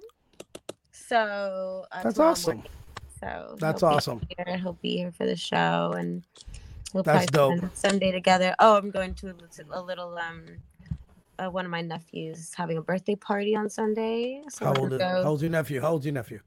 [0.92, 2.58] So uh, That's tomorrow awesome.
[2.58, 2.72] morning.
[3.20, 4.22] So That's he'll awesome.
[4.38, 4.58] Here.
[4.58, 6.24] He'll be here for the show, and
[6.94, 7.72] we'll That's probably dope.
[7.72, 8.56] spend Sunday together.
[8.60, 9.36] Oh, I'm going to
[9.72, 10.46] a, little um.
[11.40, 14.44] Uh, one of my nephews is having a birthday party on Sunday.
[14.50, 15.82] So How old is how old's your nephew?
[15.82, 16.40] How old's your nephew?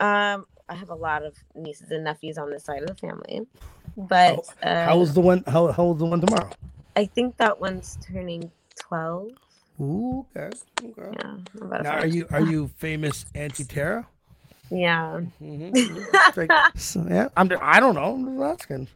[0.00, 3.46] Um, I have a lot of nieces and nephews on this side of the family,
[3.96, 5.44] but uh, How old's the one?
[5.46, 6.50] How how old's the one tomorrow?
[6.96, 9.28] I think that one's turning twelve.
[9.80, 10.56] Ooh, okay.
[10.82, 11.16] okay.
[11.22, 14.06] Yeah, Now, are you are you famous anti Tara?
[14.70, 15.20] Yeah.
[15.40, 16.40] It's mm-hmm.
[16.40, 17.50] like, so, yeah, I'm.
[17.60, 18.14] I don't know.
[18.14, 18.88] I'm just asking.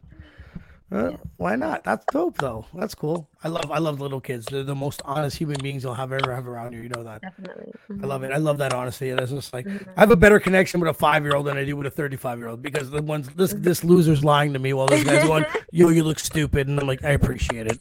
[0.91, 1.85] Uh, why not?
[1.85, 2.65] That's dope, though.
[2.73, 3.29] That's cool.
[3.45, 3.71] I love.
[3.71, 4.47] I love little kids.
[4.47, 6.81] They're the most honest human beings you'll have ever have around you.
[6.81, 7.21] You know that.
[7.21, 7.71] Definitely.
[7.89, 8.33] I love it.
[8.33, 9.11] I love that honesty.
[9.11, 11.63] That's just like I have a better connection with a five year old than I
[11.63, 14.59] do with a thirty five year old because the ones this this loser's lying to
[14.59, 17.79] me while this guy's going, yo, you look stupid, and I'm like, I appreciate it.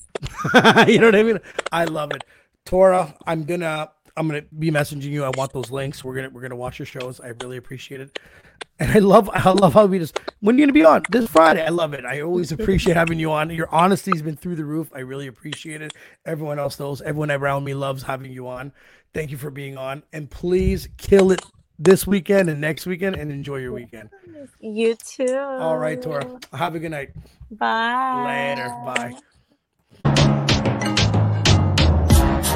[0.89, 1.41] you know what I mean?
[1.73, 2.23] I love it.
[2.65, 5.25] Tora, I'm gonna I'm gonna be messaging you.
[5.25, 6.05] I want those links.
[6.05, 7.21] We're gonna we're gonna watch your shows.
[7.21, 8.19] I really appreciate it.
[8.79, 11.29] And I love I love how we just when are you gonna be on this
[11.29, 11.65] Friday.
[11.65, 12.05] I love it.
[12.05, 13.51] I always appreciate having you on.
[13.51, 14.91] Your honesty's been through the roof.
[14.95, 15.93] I really appreciate it.
[16.27, 17.01] Everyone else knows.
[17.03, 18.73] Everyone around me loves having you on.
[19.13, 20.03] Thank you for being on.
[20.13, 21.43] And please kill it
[21.79, 24.11] this weekend and next weekend and enjoy your weekend.
[24.61, 25.37] You too.
[25.37, 26.39] All right, Tora.
[26.53, 27.11] Have a good night.
[27.51, 28.55] Bye.
[30.05, 30.37] Later.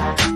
[0.05, 0.34] Bye.